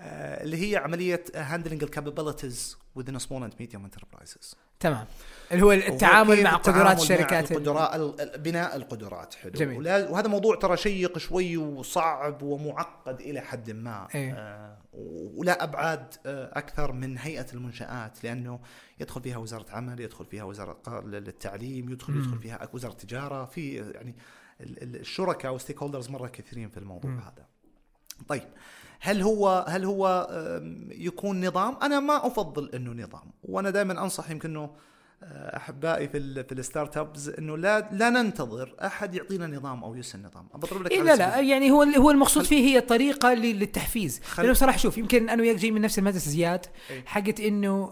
[0.02, 5.06] اللي هي عملية handling ال capabilities within a small and medium enterprises تمام
[5.52, 9.78] اللي هو التعامل مع قدرات الشركات ال- القدرات ال- ال- بناء القدرات حلو جميل.
[9.88, 14.34] وهذا موضوع ترى شيق شوي وصعب ومعقد إلى حد ما إيه.
[14.34, 14.78] آه
[15.36, 18.60] ولا أبعاد آه أكثر من هيئة المنشآت لأنه
[19.00, 22.20] يدخل فيها وزارة عمل يدخل فيها وزارة التعليم يدخل مم.
[22.24, 24.16] يدخل فيها وزارة التجاره في يعني
[24.62, 27.20] ال- ال- الشركاء وال stakeholders مرة كثيرين في الموضوع مم.
[27.20, 27.46] هذا
[28.28, 28.44] طيب
[29.04, 30.30] هل هو هل هو
[30.92, 34.70] يكون نظام؟ أنا ما أفضل إنه نظام، وأنا دائما أنصح يمكن إنه
[35.24, 39.96] آه، أحبائي في ال في ال startups إنه لا لا ننتظر أحد يعطينا نظام أو
[39.96, 43.34] يسن نظام، بضرب لك إيه لا لا يعني هو هو المقصود خل- فيه هي طريقه
[43.34, 44.20] لل- للتحفيز.
[44.24, 47.04] خل- لأنه بصراحة شوف يمكن أنا وياك جاي من نفس المدرسة زياد إيه.
[47.06, 47.92] حقت إنه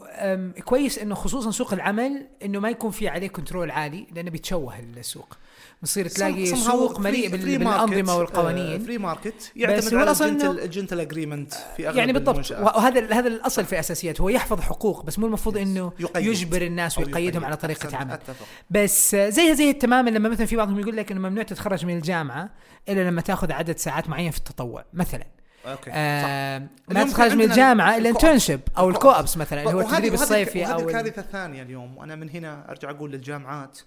[0.66, 5.38] كويس إنه خصوصا سوق العمل إنه ما يكون في عليه control عالي لأنه بيتشوه السوق.
[5.82, 11.00] بتصير تلاقي سوق مليء بالأنظمة آه، والقوانين free market يعتمد على ال gentle ال gentle
[11.00, 12.52] agreement في أغلب يعني بالضبط.
[12.52, 16.26] وهذا هذا الأصل في أساسيات هو يحفظ حقوق بس مو المفروض إنه يقيد.
[16.26, 17.44] يجبر الناس ويقيدهم يقيد.
[17.44, 21.20] على طريقة عمل أتفق بس زيها زي تماما لما مثلا في بعضهم يقول لك إنه
[21.30, 22.50] ممنوع تتخرج من الجامعة
[22.90, 25.26] إلا لما تأخذ عدد ساعات معين في التطوع مثلا
[25.66, 25.92] أوكي.
[25.94, 28.10] آه ما تتخرج من الجامعة إلا.
[28.10, 28.90] internship أو.
[28.90, 32.70] ال co-ops مثلا اللي هو التدريب الصيفي أو ال- الكارثة الثانية اليوم وأنا من هنا
[32.70, 33.80] أرجع أقول للجامعات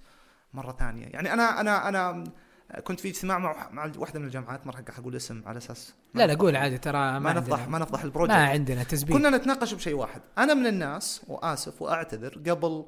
[0.54, 1.06] مرة ثانية.
[1.06, 2.24] يعني أنا أنا أنا
[2.84, 6.20] كنت في اجتماع مع مع واحدة من الجامعات ما راح أقول اسم على أساس ما
[6.20, 9.16] لا لا قول عادي ترى ما, ما نفضح ما نفضح ما ال project عندنا تسبيح.
[9.16, 10.20] كنا نتناقش بشيء واحد.
[10.38, 12.84] أنا من الناس وآسف وأعتذر قبل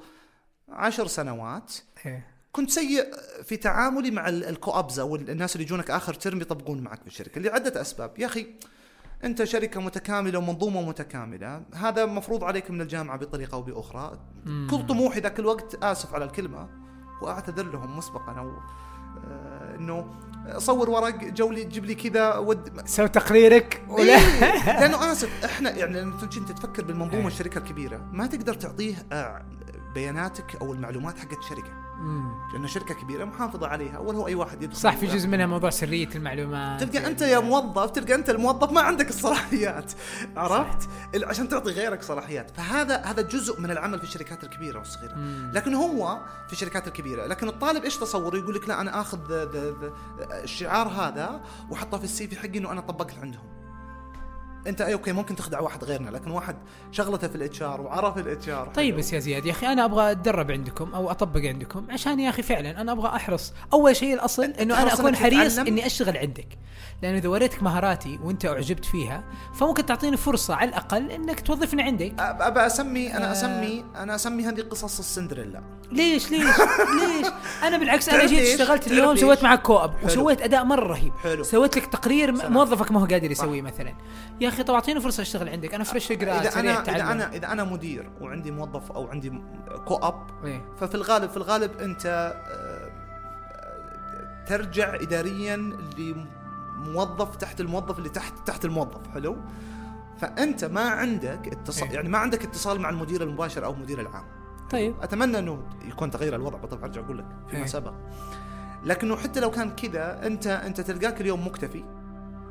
[0.69, 1.73] عشر سنوات
[2.07, 2.27] إيه.
[2.53, 6.81] كنت سيء في تعاملي مع ال- ال co-ops أو الناس اللي يجونك آخر ترم يطبقون
[6.81, 8.19] معك في الشركة لعده أسباب.
[8.19, 8.47] يا أخي
[9.25, 14.19] أنت شركة متكاملة ومنظومة متكاملة هذا مفروض عليك من الجامعة بطريقة أو بأخرى.
[14.45, 16.84] كل طموحي ذاك الوقت آسف على الكلمة.
[17.25, 18.33] واعتذر لهم مسبقا.
[18.33, 18.51] أو
[19.29, 20.07] آه، إنه
[20.59, 23.83] صور ورق جولي جيب لي كذا ود سوي تقريرك.
[23.89, 27.27] ولا إيه لأنه اسف إحنا يعني لما انت تفكر بالمنظومة إيه.
[27.27, 29.43] الشركة الكبيرة ما تقدر تعطيه آه،
[29.95, 31.84] بياناتك أو المعلومات حقت الشركة.
[31.99, 32.35] مم.
[32.53, 35.71] لأنه شركة كبيرة محافظة عليها ولا هو أي واحد يدخل صح في جزء منها موضوع
[35.71, 36.83] سرية المعلومات.
[36.83, 39.93] تلقى أنت يا موظف تلقى أنت الموظف ما عندك الصلاحيات
[40.37, 40.89] عرفت؟
[41.25, 42.51] عشان تعطي غيرك صلاحيات.
[42.57, 45.15] فهذا هذا جزء من العمل في الشركات الكبيرة والصغيرة.
[45.15, 45.51] مم.
[45.55, 47.27] لكن هو في الشركات الكبيرة.
[47.27, 49.19] لكن الطالب إيش تصوره؟ يقول لك لا أنا آخذ
[50.33, 51.41] الشعار هذا
[51.71, 53.54] واحطه في ال CV حقي إنه أنا طبقت عندهم.
[54.67, 56.57] انت اي okay ممكن تخدع واحد غيرنا لكن واحد
[56.93, 60.13] شغلته في الاتش آر وعرف ال HR طيب بس يا زياد يا أخي أنا أبغى
[60.13, 64.45] أتدرب عندكم أو أطبق عندكم عشان يا أخي فعلا أنا أبغى أحرص أول شيء الأصل
[64.45, 66.49] إنه أنا أكون حريص؟ إني أشتغل عندك
[67.03, 72.13] لأنه إذا وريتك مهاراتي وأنت أعجبت فيها فممكن تعطيني فرصة على الأقل إنك توظفني عندك
[72.19, 73.33] أبى أسمي أنا آه.
[73.33, 75.63] أسمي أنا أسمي هذه قصص السندريلا
[75.93, 76.45] ليش ليش
[77.01, 77.27] ليش
[77.63, 79.91] أنا بالعكس أنا جيت؟ اشتغلت اليوم؟ سويت معك co-op.
[80.03, 81.43] وسويت أداء مرة رهيب حلو.
[81.43, 82.51] سويت لك تقرير.
[82.51, 83.31] موظفك ما هو قادر.
[83.31, 83.95] يسويه مثلا
[84.41, 87.13] يا أخي طب أعطيني فرصة أشتغل عندك أنا fresh grad اذا أنا إذا.
[87.13, 89.43] أنا إذا أنا مدير وعندي موظف أو عندي
[89.85, 90.65] co-op إيه.
[90.81, 92.91] ففي الغالب في الغالب أنت آه،
[94.47, 95.57] ترجع اداريا
[95.99, 99.37] لموظف تحت الموظف اللي تحت تحت الموظف حلو
[100.19, 101.95] فأنت ما عندك اتصال إيه.
[101.95, 104.25] يعني ما عندك اتصال مع المدير المباشر أو المدير العام
[104.71, 107.67] طيب أتمنى أنه يكون تغيير الوضع طبعا أرجع أقول لك فيما إيه.
[107.67, 107.93] سبق
[108.85, 111.85] لكنه حتى لو كان كذا انت أنت تلقاك اليوم مكتفي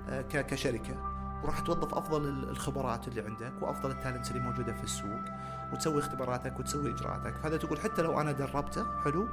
[0.10, 1.13] آه، كشركة
[1.44, 5.22] وراح توظف أفضل ال- الخبرات اللي عندك وأفضل التالنتس اللي موجودة في السوق
[5.74, 7.38] وتسوي اختباراتك وتسوي إجراءاتك.
[7.38, 9.28] فهذا تقول حتى لو أنا دربته حلو.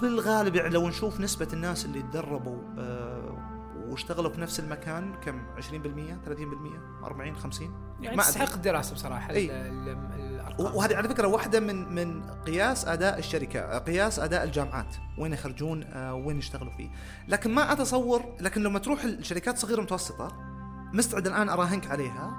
[0.00, 3.46] في الغالب يعني لو نشوف نسبة الناس اللي تدربوا آه
[3.88, 8.22] واشتغلوا في نفس المكان كم؟ 20% 30% 40 50 يعني ما.
[8.22, 10.74] تستحق الدراسة بصراحة ال- الأرقام.
[10.76, 16.14] وهذه على فكرة واحدة من من قياس أداء الشركة قياس أداء الجامعات وين يخرجون آه،
[16.14, 16.90] وين يشتغلوا فيه.
[17.28, 20.49] لكن ما أتصور لكن لما تروح الشركات صغيرة متوسطة
[20.92, 22.32] مستعد الآن أراهنك عليها.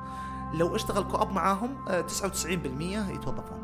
[0.54, 3.62] لو اشتغل كواب معاهم آه، 99% يتوظفون.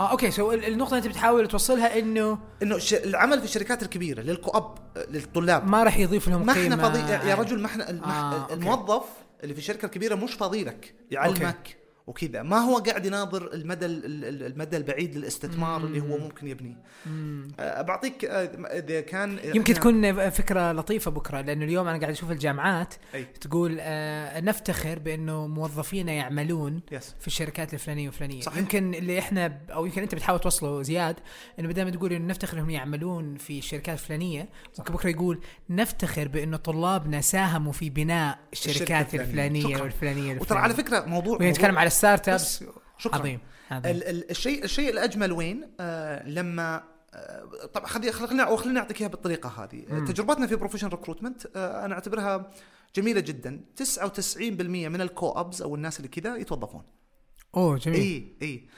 [0.00, 3.82] آه okay so ال- النقطة اللي أنت بتحاول توصلها إنه إنه الش- العمل في الشركات
[3.82, 5.66] الكبيرة لل co-op آه، للطلاب.
[5.68, 6.98] ما راح يضيف لهم ما إحنا فاضي
[7.28, 7.90] يا رجل ما إحنا.
[7.90, 8.54] آه، okay.
[8.54, 9.04] الموظف
[9.42, 11.77] اللي في الشركة الكبيرة مش فاضي لك يعلمك.
[12.08, 16.76] وكذا ما هو قاعد يناظر المدى ال- ال- المدى البعيد للاستثمار اللي هو ممكن يبنيه
[17.60, 18.44] أه، بعطيك أه،
[18.78, 23.24] إذا كان يمكن تكون فكرة لطيفة بكرة لأنه اليوم أنا قاعد أشوف الجامعات أي.
[23.24, 28.58] تقول آه نفتخر بأنه موظفينا يعملون yes في الشركات الفلانية والفلانية صحيح.
[28.58, 31.16] يمكن اللي إحنا أو يمكن أنت بتحاول توصله زياد
[31.58, 34.48] إنه بدل ما تقول إنه نفتخر إنهم يعملون في الشركات الفلانية
[34.78, 35.40] ممكن بكرة يقول
[35.70, 39.14] نفتخر بأنه طلابنا ساهموا في بناء الشركات.
[39.14, 39.82] الفلانية.
[39.82, 40.58] والفلانية وترى.
[40.58, 42.64] على فكرة موضوع موضوع- على ال startups بس
[42.98, 43.18] شكرا.
[43.18, 43.40] عظيم
[43.70, 43.90] عظيم.
[43.96, 46.82] ال- ال- الشيء الشيء الأجمل وين؟ آه لما
[47.14, 49.84] آه طبعا خلي خلينا خلينا نعطيك إياها بالطريقة هذه.
[49.88, 50.04] مم.
[50.06, 52.50] تجربتنا في professional recruitment آه أنا أعتبرها
[52.96, 53.60] جميلة جدا.
[53.76, 56.82] 99% من ال co-ops أو الناس اللي كذا يتوظفون.
[57.56, 58.00] أوه جميل.
[58.00, 58.68] إي إي.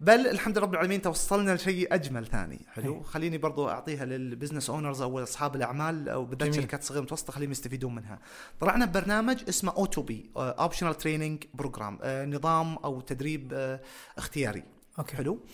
[0.00, 2.66] بل الحمد لله رب العالمين توصلنا لشيء أجمل ثاني.
[2.68, 3.04] حلو؟ أي.
[3.04, 6.54] خليني برضو أعطيها لل business owners أو اصحاب الأعمال أو بالذات.
[6.54, 8.18] شركات صغيرة متوسطة خليهم يستفيدون منها.
[8.60, 13.80] طلعنا ببرنامج اسمه OTP optional training program نظام أو تدريب آه،
[14.18, 14.64] اختياري.
[14.98, 15.16] okay.
[15.16, 15.46] حلو؟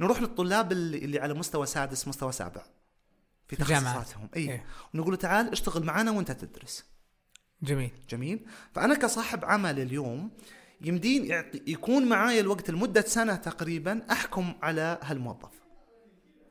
[0.00, 2.62] نروح للطلاب اللي, اللي على مستوى سادس مستوى سابع.
[3.48, 3.56] في.
[3.56, 4.28] تخصصاتهم.
[4.36, 4.64] اي إيه.
[4.94, 6.84] ونقول له تعال اشتغل معنا وانت تدرس.
[7.62, 7.90] جميل.
[8.08, 10.30] جميل؟ فأنا كصاحب عمل اليوم
[10.80, 15.50] يمدين يعطي يكون معايا الوقت لمدة سنة تقريبا أحكم على هالموظف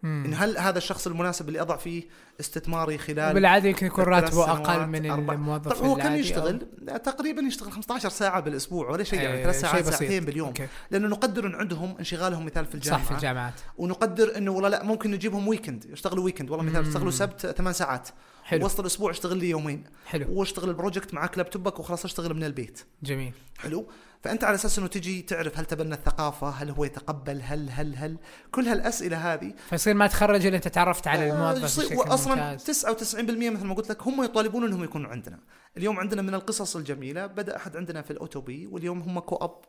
[0.03, 0.23] مم.
[0.26, 2.03] إنه هل هذا الشخص المناسب اللي أضع فيه
[2.39, 6.59] استثماري خلال بالعاده يمكن يكون راتبه أقل من الموظف طب هو كم العادي أو- يشتغل؟
[7.03, 9.93] تقريبا يشتغل 15 ساعة بالأسبوع ولا شيء يعني إيه، ثلاث ساعات بسيط.
[9.99, 10.68] ساعتين باليوم okay.
[10.91, 14.84] لأنه نقدر ان عندهم انشغالهم مثال في الجامعة صح في الجامعات ونقدر إنه والله لا
[14.84, 16.88] ممكن نجيبهم weekend يشتغلوا weekend والله مثال.
[16.88, 18.09] يشتغلوا سبت ثمان ساعات
[18.46, 18.66] حلو.
[18.66, 19.84] وسط الأسبوع اشتغل لي يومين.
[20.06, 20.26] حلو.
[20.30, 22.86] واشتغل ال project معك لابتوبك وخلاص اشتغل من البيت.
[23.04, 23.34] جميل.
[23.58, 23.88] حلو.
[24.24, 28.18] فأنت على أساس إنه تجي تعرف هل تبنى الثقافة هل هو يتقبل هل هل هل.
[28.52, 32.86] كل هالأسئلة هذه فيصير ما تخرج إلا أنت تعرفت على آه، الموظف بشكل واصلا ممتاز.
[32.86, 35.39] 99% مثل ما قلت لك هم يطالبون إنهم يكونوا عندنا.
[35.78, 39.61] اليوم عندنا من القصص الجميلة بدأ أحد عندنا في ال OTP واليوم هم co-op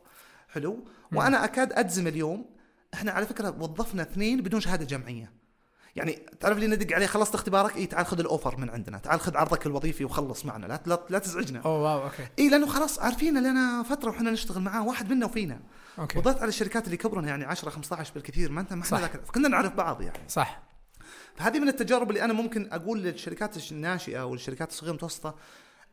[0.49, 2.45] حلو وأنا أكاد أجزم اليوم
[2.93, 5.31] إحنا على فكرة وظفنا اثنين بدون شهادة جامعية.
[5.95, 9.19] يعني تعرف لي ندق عليه خلصت اختبارك؟ اي تعال خذ ال offer من عندنا تعال
[9.19, 11.59] خذ عرضك الوظيفي وخلص معنا لا لا, لا تزعجنا.
[11.59, 12.27] أوه wow okay.
[12.39, 15.59] اي لأنه خلاص عارفين لنا فترة وحنا نشتغل معاه واحد منا وفينا.
[15.99, 16.19] okay.
[16.19, 19.73] وضعت على الشركات اللي كبرنا يعني 10 15 بالكثير ما أنت ما إحنا فكنا نعرف
[19.73, 20.19] بعض يعني.
[20.27, 20.67] صح.
[21.35, 25.35] فهذه من التجارب اللي أنا ممكن أقول للشركات الناشئة والشركات الصغيرة المتوسطة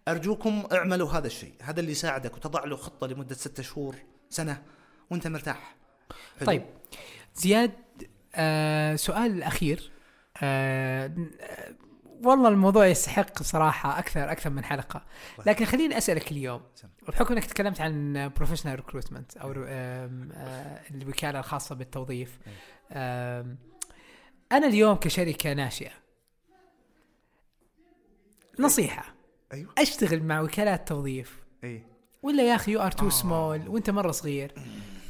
[0.09, 3.97] أرجوكم اعملوا هذا الشيء هذا اللي يساعدك وتضع له خطة لمدة ستة شهور
[4.31, 4.63] سنة
[5.11, 5.77] وأنت مرتاح.
[6.39, 6.63] حلو؟ طيب
[7.35, 7.73] زياد
[8.35, 9.91] آه سؤال الأخير.
[10.43, 11.15] آه
[12.23, 15.05] والله الموضوع يستحق صراحة أكثر أكثر من حلقة.
[15.47, 16.63] لكن خليني أسألك اليوم.
[17.09, 20.11] بحكم أنك تكلمت عن professional recruitment أو آه
[20.91, 22.39] الوكالة الخاصة بالتوظيف
[22.93, 23.59] آم،
[24.53, 25.93] أنا اليوم كشركة ناشئة.
[28.59, 29.15] نصيحة.
[29.53, 29.73] أيوه.
[29.79, 31.83] أشتغل مع وكالات توظيف اي
[32.23, 33.11] ولا يا أخي you are too.
[33.11, 34.53] small وأنت مرة صغير.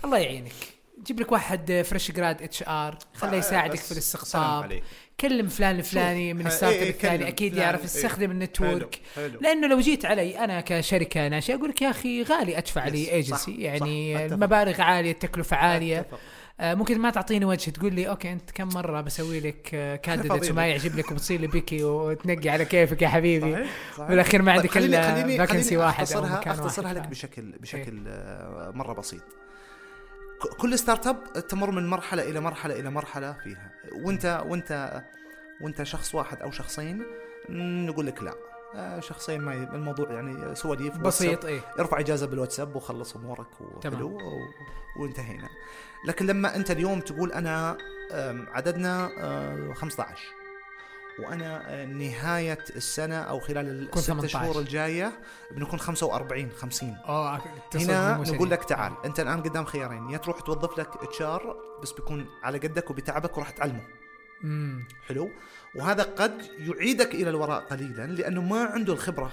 [0.05, 0.74] الله يعينك.
[1.07, 4.81] جيب لك واحد fresh grad HR خليه يساعدك في الاستقطاب.
[5.21, 7.85] كلم فلان الفلاني من ال startup إيه، الفلاني كلم أكيد يعرف إيه.
[7.87, 11.91] يستخدم ال network حلو حلو لأنه لو جيت علي أنا كشركة ناشئة أقول لك يا
[11.91, 14.35] أخي غالي أدفع لي صح، ايجنسي صح، يعني أتفق.
[14.35, 16.19] المبالغ عالية التكلفة عالية أتفق.
[16.61, 19.63] آه ممكن ما تعطيني وجه تقول لي okay أنت كم مرة بسوي لك
[20.05, 20.53] candidates فضيلة.
[20.53, 24.53] وما يعجب لك وبتصير لي picky وتنقي على كيفك يا حبيبي صحيح صحيح بالاخير ما
[24.53, 24.97] عندك طيب خليني-
[25.35, 29.23] الا vacancy واحد اختصرها اختصرها واحد لك بشكل بشكل آه، مرة بسيط
[30.47, 33.71] كل startup تمر من مرحلة إلى مرحلة إلى مرحلة فيها.
[33.93, 35.03] وانت وانت
[35.61, 37.03] وأنت شخص واحد أو شخصين
[37.87, 38.35] نقول لك لا.
[38.75, 41.61] آه، شخصين ما الموضوع يعني سواليف بسيط إيه.
[41.79, 43.61] ارفع إجازة بالواتساب وخلص أمورك.
[43.61, 44.19] وحلو
[45.01, 45.49] وانتهينا.
[46.07, 47.77] لكن لما أنت اليوم تقول أنا
[48.53, 50.19] عددنا آه، 15
[51.19, 54.29] وأنا آه، نهاية السنة أو خلال الست 18.
[54.29, 57.43] شهور الجاية بنكون 45 50 آه
[57.75, 62.27] هنا نقول لك تعال أنت الآن قدام خيارين يا تروح توظف لك HR بس بيكون
[62.43, 63.83] على قدك وبتعبك وراح تعلمه.
[64.45, 65.31] امم حلو؟
[65.75, 69.33] وهذا قد يعيدك إلى الوراء قليلا لأنه ما عنده الخبرة.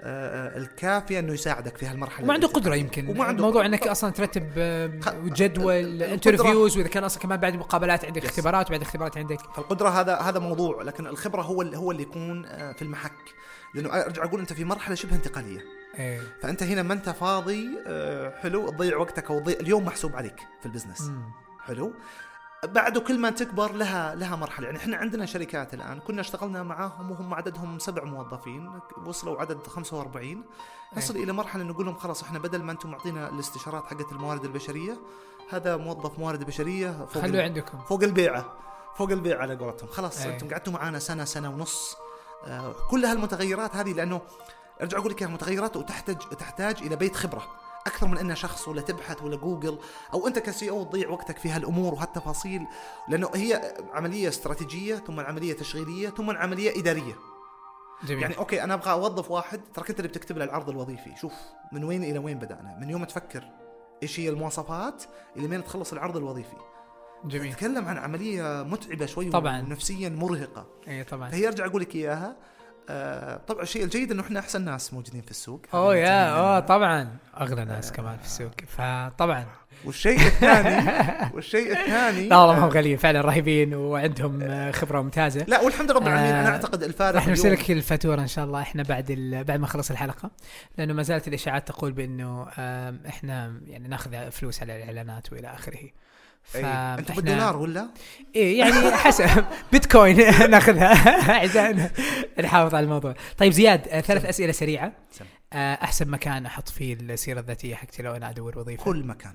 [0.00, 3.08] الكافية إنه يساعدك في هالمرحلة وما عنده قدرة يمكن.
[3.08, 3.66] وما عنده موضوع.
[3.66, 4.90] إنك أصلا ترتب آه،
[5.24, 8.24] جدول interviews وإذا كان أصلا كمان بعد مقابلات عندك.
[8.24, 9.38] اختبارات وبعد اختبارات عندك.
[9.56, 13.12] فالقدره هذا هذا موضوع لكن الخبرة هو اللي هو اللي يكون آه، في المحك.
[13.74, 15.60] لأنه أرجع أقول أنت في مرحلة شبه انتقالية.
[15.98, 16.20] إيه.
[16.42, 21.10] فأنت هنا ما أنت فاضي آه، حلو تضيع وقتك أو اليوم محسوب عليك في البزنس.
[21.66, 21.94] حلو.
[22.64, 24.66] بعده كل ما تكبر لها لها مرحلة.
[24.66, 30.44] يعني إحنا عندنا شركات الآن كنا اشتغلنا معاهم وهم عددهم سبع موظفين وصلوا عدد 45
[30.96, 34.96] نصل إلى مرحلة نقول لهم خلاص إحنا بدل ما أنتم معطينا الاستشارات حقت الموارد البشرية
[35.50, 37.78] هذا موظف موارد بشرية فوق خلوه عندكم.
[37.78, 38.52] فوق البيعة.
[38.96, 39.88] فوق البيعة على قولتهم.
[39.88, 40.34] خلاص أي.
[40.34, 41.96] أنتم قعدتوا معانا سنة سنة ونص.
[42.46, 44.20] آه كل هالمتغيرات هذه لأنه
[44.80, 47.42] أرجع أقول لك متغيرات وتحتاج تحتاج إلى بيت خبرة.
[47.86, 49.78] أكثر من انها شخص ولا تبحث ولا جوجل
[50.14, 52.66] أو أنت كسي أو تضيع وقتك في هالأمور وهالتفاصيل
[53.08, 57.14] لأنه هي عملية استراتيجية ثم عملية تشغيلية ثم عملية إدارية.
[58.04, 58.22] جميل.
[58.22, 61.16] يعني okay أنا أبغى أوظف واحد ترى انت اللي بتكتب له العرض الوظيفي.
[61.20, 61.32] شوف
[61.72, 63.44] من وين إلى وين بدأنا؟ من يوم تفكر
[64.02, 65.02] إيش هي المواصفات
[65.36, 66.56] إلى مين تخلص العرض الوظيفي.
[67.24, 67.50] جميل.
[67.50, 69.60] نتكلم عن عملية متعبة شوي طبعاً.
[69.60, 70.66] ونفسيا مرهقة.
[70.88, 71.30] اي طبعا.
[71.30, 72.36] فهي أرجع أقول لك إياها.
[72.88, 75.60] آه طبعا الشيء الجيد إنه إحنا أحسن ناس موجودين في السوق.
[75.74, 76.66] أوه يا هذا أوه مثلاً.
[76.66, 77.16] طبعا.
[77.40, 78.52] أغلى ناس كمان في السوق.
[78.66, 79.46] فطبعا.
[79.84, 80.90] والشيء الثاني
[81.34, 85.44] والشيء الثاني لا والله ما هم غاليين فعلا رهيبين وعندهم آه، خبرة ممتازة.
[85.48, 86.32] لا والحمد لله رب العالمين.
[86.34, 89.12] آه، أنا أعتقد الفارق راح نرسل لك الفاتورة إن شاء الله إحنا بعد.
[89.48, 90.30] بعد ما نخلص الحلقة.
[90.78, 92.46] لأنه ما زالت الإشاعات تقول بأنه
[93.08, 95.90] إحنا يعني نأخذ فلوس على الإعلانات وإلى آخره.
[96.54, 96.64] أي.
[96.64, 97.88] أنت بالدولار ولا؟
[98.36, 99.44] إيه يعني حسب.
[99.72, 100.16] بيتكوين
[100.50, 101.30] ناخذها.
[101.42, 101.90] عشان
[102.40, 103.14] نحافظ على الموضوع.
[103.38, 104.92] طيب زياد آه، ثلاث أسئلة سريعة.
[105.10, 105.24] سم.
[105.52, 108.84] آه، أحسن مكان أحط فيه السيرة الذاتية حقتي لو أنا أدور وظيفة.
[108.84, 109.34] كل مكان.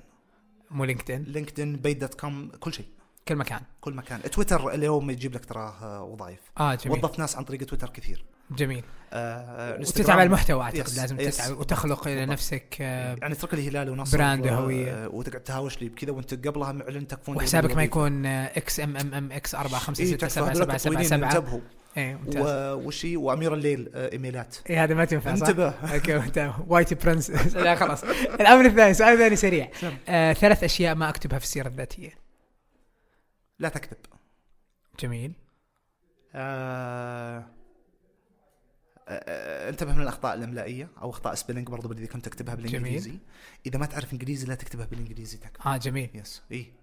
[0.71, 1.23] مو لينكدين.
[1.23, 2.85] لينكدين بيت دوت كوم كل شيء.
[3.27, 3.61] كل مكان.
[3.81, 4.21] كل مكان.
[4.21, 6.39] تويتر اليوم يجيب لك تراه آه، وظائف.
[6.57, 6.97] آه جميل.
[6.97, 8.25] وظف ناس عن طريق تويتر كثير.
[8.51, 8.83] جميل.
[9.13, 11.37] آه وتتعب على المحتوى أعتقد يس، لازم يس.
[11.37, 12.07] تتعب وتخلق.
[12.07, 14.91] لنفسك آه، يعني اترك لي هلال ونصر براند وهوية.
[14.91, 19.13] آه، وتقعد تهاوش لي بكذا وانت قبلها معلن تكفون وحسابك ما يكون إكس ام ام
[19.13, 21.59] ام إكس 4 5 إيه 6 7 7 7 7 انتبهوا.
[21.97, 22.73] إيه ممتاز.
[22.85, 24.57] وشي وأمير الليل آه، إيميلات.
[24.69, 25.69] إيه هذا ما تنفع؟ انتبه.
[25.69, 26.23] أوكي
[26.67, 28.03] وايتي برنس لا خلاص.
[28.39, 29.69] الأمر الثاني سؤال ثاني سريع.
[30.09, 32.09] آه، ثلاث أشياء ما أكتبها في السيرة الذاتية.
[33.59, 33.97] لا تكذب
[34.99, 35.31] جميل.
[36.35, 37.45] آه،
[39.09, 43.19] انتبه من الأخطاء الأملائية أو أخطاء spelling برضو اذا كنت تكتبها بالإنجليزي.
[43.65, 46.09] إذا ما تعرف إنجليزي لا تكتبها بالإنجليزي تكفى آه جميل.
[46.13, 46.73] yes اي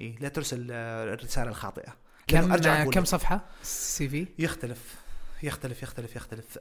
[0.00, 1.96] اي لا ترسل الرسالة الخاطئة.
[2.26, 4.94] كم أرجع كم صفحة؟ CV يختلف.
[5.42, 6.58] يختلف يختلف يختلف.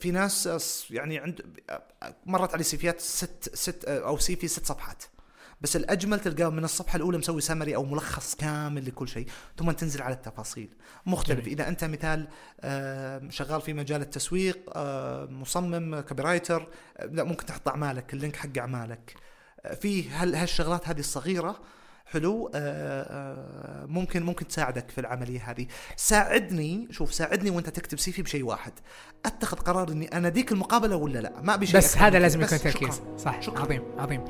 [0.00, 1.82] في ناس يعني عند آه،
[2.26, 5.04] مرت علي سيفيات ست ست آه، أو CV ست صفحات.
[5.60, 9.26] بس الأجمل تلقاه من الصفحة الأولى مسوي سمري أو ملخص كامل لكل شيء
[9.58, 10.68] ثم تنزل على التفاصيل.
[11.06, 11.38] مختلف.
[11.40, 11.48] جميل.
[11.52, 12.28] إذا أنت مثال
[12.60, 18.36] آه، شغال في مجال التسويق آه، مصمم copywriter آه، لا ممكن تحط أعمالك ال link
[18.36, 19.14] حق أعمالك.
[19.80, 21.60] في هال- هالشغلات هذه الصغيرة
[22.10, 28.22] حلو آه، آه، ممكن ممكن تساعدك في العملية هذه ساعدني شوف ساعدني وانت تكتب CV
[28.22, 28.72] بشيء واحد
[29.26, 32.40] أتخذ قرار إني أنا ديك المقابلة ولا لا ما ابي شيء بس هذا لازم.
[32.42, 33.02] يكون تركيز.
[33.18, 33.60] صح شكراً.
[33.60, 34.24] عظيم عظيم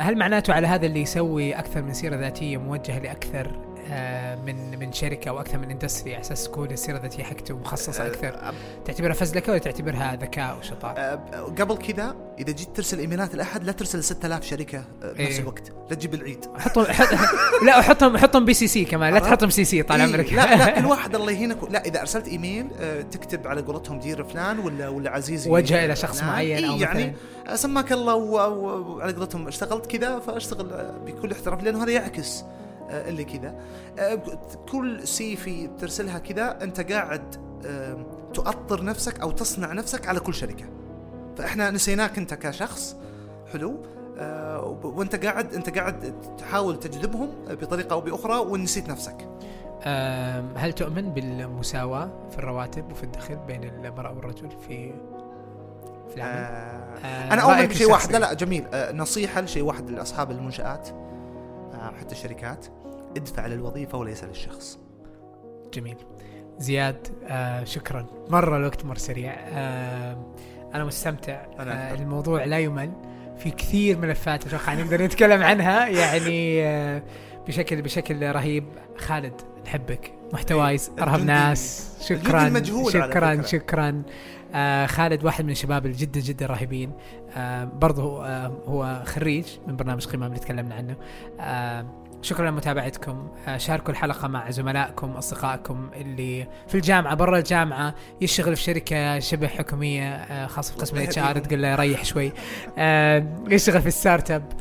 [0.00, 3.67] هل معناته على هذا اللي يسوي أكثر من سيرة ذاتية موجهة لأكثر
[4.46, 8.28] من من شركة أو أكثر من industry على أساس تكون السيره الذاتيه حقته مخصصه أكثر
[8.28, 8.52] آه،
[8.84, 13.72] تعتبرها فزلكه ولا تعتبرها ذكاء وشطاره؟ آه، قبل كذا إذا جيت ترسل إيميلات لأحد لا
[13.72, 15.40] ترسل 6000 شركة آه، بنفس إيه.
[15.40, 17.08] الوقت لا تجيب العيد حطهم حط
[17.66, 20.86] لا حطهم حطهم B CC كمان لا؟ تحطهم CC طال إيه، عمرك لا لا كل
[20.92, 25.10] واحد الله يهينك لا إذا أرسلت إيميل آه، تكتب على قولتهم dear فلان ولا ولا
[25.10, 26.22] عزيزي وجهه إلى شخص.
[26.22, 27.12] معين أو إيه يعني مثلا
[27.48, 32.67] آه، سماك الله وعلى قولتهم اشتغلت كذا فأشتغل آه، بكل احتراف لأنه هذا يعكس آه،
[32.90, 33.54] اللي كذا.
[33.98, 34.14] آه،
[34.70, 37.48] كل سي في ترسلها كذا أنت قاعد
[38.34, 40.64] تؤطر نفسك أو تصنع نفسك على كل شركة.
[41.36, 42.96] فإحنا نسيناك أنت كشخص
[43.52, 43.82] حلو؟
[44.18, 49.28] آه، وأنت قاعد أنت قاعد تحاول تجذبهم بطريقة أو بأخرى ونسيت نفسك.
[50.56, 54.92] هل تؤمن بالمساواة في الرواتب وفي الدخل بين المرأة والرجل في
[56.08, 58.12] في العمل؟ آه، آه، أنا أؤمن رأيك بشيء واحد.
[58.12, 58.64] لا لا جميل.
[58.72, 62.66] آه، نصيحة لشيء واحد لأصحاب المنشآت آه، حتى الشركات.
[63.16, 64.78] ادفع للوظيفة وليس للشخص.
[65.74, 65.96] جميل.
[66.58, 68.06] زياد آه شكرا.
[68.28, 69.32] مرة الوقت مر سريع.
[69.38, 70.26] آه
[70.74, 71.44] أنا مستمتع.
[71.58, 71.94] أنا آه.
[71.94, 72.92] الموضوع لا يمل.
[73.38, 75.86] في كثير ملفات أتوقع نقدر نتكلم عنها.
[75.88, 77.02] يعني آه
[77.46, 78.64] بشكل بشكل رهيب.
[78.98, 79.32] خالد
[79.64, 80.12] نحبك.
[80.32, 81.96] محتوايز أرهب الجندي- ناس.
[82.08, 82.62] شكرا.
[82.90, 83.42] شكرا.
[83.42, 84.02] شكرا.
[84.54, 86.92] آه خالد واحد من الشباب الجدا جدا رهيبين.
[87.36, 90.96] آه برضه آه هو خريج من برنامج قمم اللي تكلمنا عنه.
[91.40, 91.86] آه
[92.22, 93.28] شكرا لمتابعتكم.
[93.48, 99.46] آه شاركوا الحلقة مع زملائكم أصدقائكم اللي في الجامعة برا الجامعة يشتغل في شركة شبه
[99.48, 102.32] حكومية آه خاصة في قسم ال HR تقول له ريح شوي.
[102.78, 104.52] آه يشتغل في ال startup.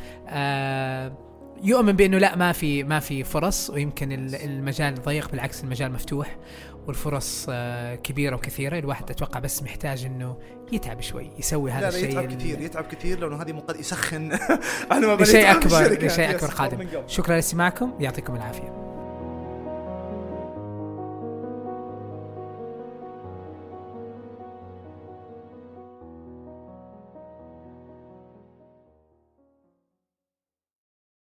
[1.63, 6.35] يؤمن بأنه لا ما في ما في فرص ويمكن ال- المجال ضيق بالعكس المجال مفتوح.
[6.87, 8.79] والفرص آه، كبيرة وكثيرة.
[8.79, 10.37] الواحد أتوقع بس محتاج إنه
[10.71, 14.31] يتعب شوي يسوي هذا الشيء يتعب كثير يتعب كثير لأنه هذه مقد يسخن.
[14.91, 16.07] على ما لشيء الشركة.
[16.07, 16.87] لشيء أكبر قادم.
[17.07, 18.86] شكرا لاستماعكم يعطيكم العافية.